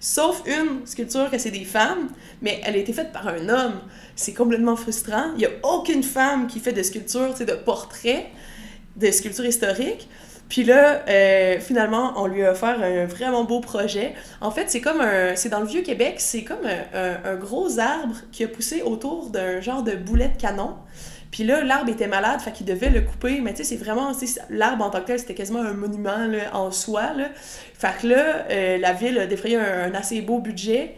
[0.00, 2.10] Sauf une sculpture que c'est des femmes,
[2.42, 3.80] mais elle a été faite par un homme.
[4.14, 5.32] C'est complètement frustrant.
[5.34, 8.26] Il n'y a aucune femme qui fait de sculpture, de portraits,
[8.96, 10.08] de sculpture historique.
[10.48, 14.14] Puis là, euh, finalement, on lui a offert un vraiment beau projet.
[14.40, 15.36] En fait, c'est comme un...
[15.36, 19.60] C'est dans le Vieux-Québec, c'est comme un, un- gros arbre qui a poussé autour d'un
[19.60, 20.74] genre de boulet de canon.
[21.30, 23.40] Puis là, l'arbre était malade, fait qu'il devait le couper.
[23.42, 24.12] Mais tu sais, c'est vraiment...
[24.48, 27.12] L'arbre en tant que tel, c'était quasiment un monument là, en soi.
[27.12, 27.28] Là.
[27.74, 30.96] Fait que là, euh, la ville a défrayé un, assez beau budget.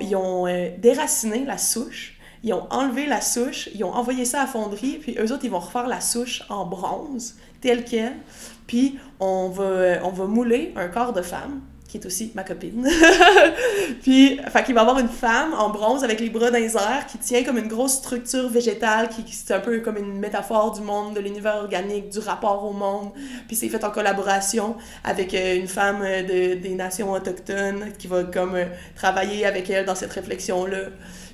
[0.00, 2.16] Ils ont euh, déraciné la souche.
[2.44, 5.50] Ils ont enlevé la souche, ils ont envoyé ça à fonderie, puis eux autres, ils
[5.50, 8.16] vont refaire la souche en bronze, telle qu'elle.
[8.66, 12.42] Puis on va, euh, on va mouler un corps de femme, qui est aussi ma
[12.42, 12.88] copine.
[14.02, 16.70] puis, fait qu'il va avoir une femme en bronze avec les bras dans les
[17.10, 20.72] qui tient comme une grosse structure végétale, qui, qui- c'est un peu comme une métaphore
[20.72, 23.10] du monde, de l'univers organique, du rapport au monde.
[23.46, 28.06] Puis c'est fait en collaboration avec euh, une femme euh, de, des nations autochtones qui
[28.06, 28.56] va comme
[28.94, 30.78] travailler avec elle dans cette réflexion-là.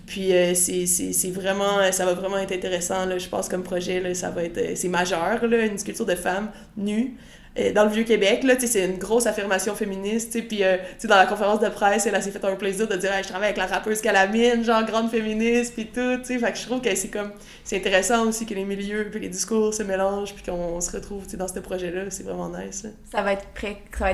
[0.08, 4.00] Puis euh, c'est vraiment, ça va vraiment être intéressant, là, je pense, comme projet.
[4.00, 7.14] Là, ça va être, euh, c'est majeur, là, une sculpture de femme nue.
[7.58, 11.60] euh, Dans le Vieux-Québec, là, c'est une grosse affirmation féministe, puis, euh, dans la conférence
[11.60, 14.00] de presse, elle, elle s'est fait un plaisir de dire, je travaille avec la rappeuse
[14.00, 17.32] Calamine, genre, grande féministe, puis tout, fait que je trouve que c'est comme,
[17.64, 21.26] c'est intéressant aussi que les milieux, puis les discours se mélangent, puis qu'on se retrouve,
[21.36, 22.86] dans ce projet-là, c'est vraiment nice.
[23.12, 24.12] Ça va être prêt, ça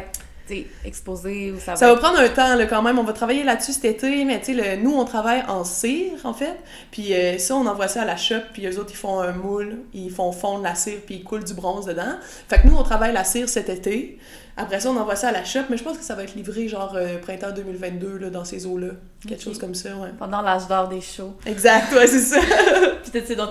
[0.84, 2.98] exposé ou ça va Ça va être- prendre un temps là, quand même.
[2.98, 6.12] On va travailler là-dessus cet été, mais tu sais, le- nous, on travaille en cire,
[6.24, 6.56] en fait.
[6.90, 9.32] Puis euh, ça, on envoie ça à la shop, puis eux autres, ils font un
[9.32, 12.16] moule, ils font fondre la cire, puis ils coulent du bronze dedans.
[12.48, 14.18] Fait que nous, on travaille la cire cet été.
[14.56, 16.36] Après ça, on envoie ça à la shop, mais je pense que ça va être
[16.36, 18.88] livré genre euh, printemps 2022, là, dans ces eaux-là.
[19.26, 20.10] Quelque chose comme ça, ouais.
[20.16, 21.36] pendant l'âge d'or des shows.
[21.44, 22.38] Exact, ouais, c'est ça.
[23.02, 23.44] Puis peut-être c'est un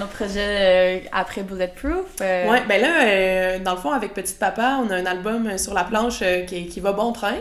[0.00, 2.06] autre projet euh, après Bulletproof.
[2.20, 5.56] euh, Ouais, ben là, euh, dans le fond, avec Petite Papa, on a un album
[5.56, 7.36] sur la planche qui, qui va bon train.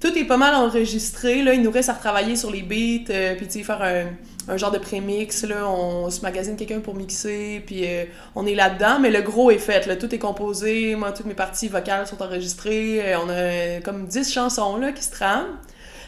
[0.00, 1.52] Tout est pas mal enregistré, là.
[1.52, 4.04] Il nous reste à retravailler sur les beats, puis tu sais, faire un,
[4.48, 5.68] un genre de prémix, là.
[5.68, 9.58] On se magasine quelqu'un pour mixer, puis euh, on est là-dedans, mais le gros est
[9.58, 9.96] fait, là.
[9.96, 13.00] Tout est composé, moi, toutes mes parties vocales sont enregistrées.
[13.04, 15.46] euh, on a euh, comme 10 chansons, là, qui se trament.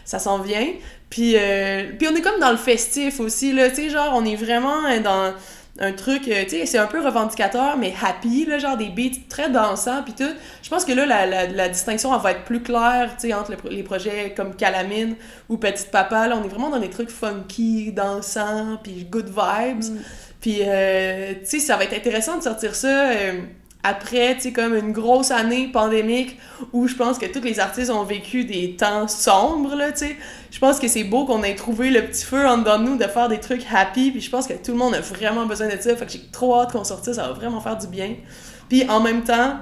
[0.05, 0.67] Ça s'en vient.
[1.11, 1.37] Puis,
[1.99, 3.69] puis on est comme dans le festif aussi, là.
[3.69, 5.35] Tu sais, genre, on est vraiment dans
[5.81, 9.19] un truc, euh, tu sais, c'est un peu revendicateur, mais happy, là, genre des beats
[9.29, 10.33] très dansants, puis tout.
[10.63, 13.35] Je pense que là, la, la, la distinction, elle va être plus claire, tu sais,
[13.35, 15.15] entre le- les projets comme Calamine
[15.49, 19.85] ou Petite Papa, là, on est vraiment dans des trucs funky, dansants, puis good vibes.
[20.41, 23.41] Puis, euh, tu sais, ça va être intéressant de sortir ça euh,
[23.85, 26.37] après, tu sais, comme une grosse année pandémique
[26.73, 30.17] où je pense que tous les artistes ont vécu des temps sombres, là, tu sais.
[30.51, 32.97] Je pense que c'est beau qu'on ait trouvé le petit feu en dedans de nous
[32.97, 35.69] de faire des trucs happy, puis je pense que tout le monde a vraiment besoin
[35.69, 37.87] de ça, fait que j'ai trop hâte qu'on sorte ça, ça va vraiment faire du
[37.87, 38.15] bien.
[38.69, 39.57] Puis en même temps,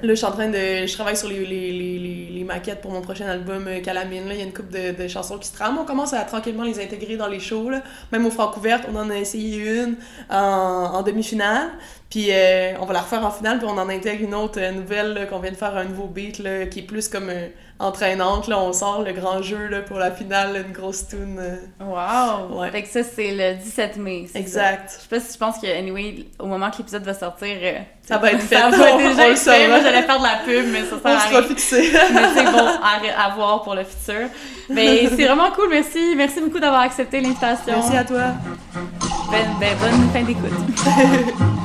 [0.00, 0.86] Là, je suis en train de.
[0.86, 4.26] Je travaille sur les, les, les, les, maquettes pour mon prochain album euh, Calamine.
[4.26, 4.34] Là.
[4.34, 5.78] Il y a une couple de, chansons qui se trament.
[5.80, 7.68] On commence à tranquillement les intégrer dans les shows.
[7.68, 7.82] Là.
[8.10, 9.96] Même au Francouverte, on en a essayé une
[10.30, 11.68] en, demi-finale.
[12.12, 14.70] Puis euh, on va la refaire en finale, puis on en intègre une autre euh,
[14.70, 17.48] nouvelle qu'on vient de faire un nouveau beat là, qui est plus comme euh,
[17.82, 18.48] entraînante.
[18.48, 18.58] Là.
[18.58, 21.38] On sort le grand jeu là, pour la finale, une grosse tune.
[21.38, 21.56] euh.
[21.84, 22.60] Wow!
[22.60, 22.70] Ouais.
[22.70, 24.26] Fait que ça, c'est le 17 mai.
[24.32, 24.38] ça?
[24.38, 24.90] Exact.
[24.96, 27.78] Je sais pas si je pense que, anyway, au moment que l'épisode va sortir, euh,
[28.06, 28.56] Ça va être fait.
[28.56, 29.68] ça va déjà fait.
[29.68, 31.42] Moi, j'allais faire de la pub, mais ça sert On à rien.
[31.42, 31.92] fixé.
[32.14, 34.28] Mais c'est bon à, à voir pour le futur.
[34.70, 36.14] Mais c'est vraiment cool, merci.
[36.16, 37.74] Merci beaucoup d'avoir accepté l'invitation.
[37.74, 38.22] Merci à toi.
[39.30, 41.61] Ben, ben, bonne fin d'écoute.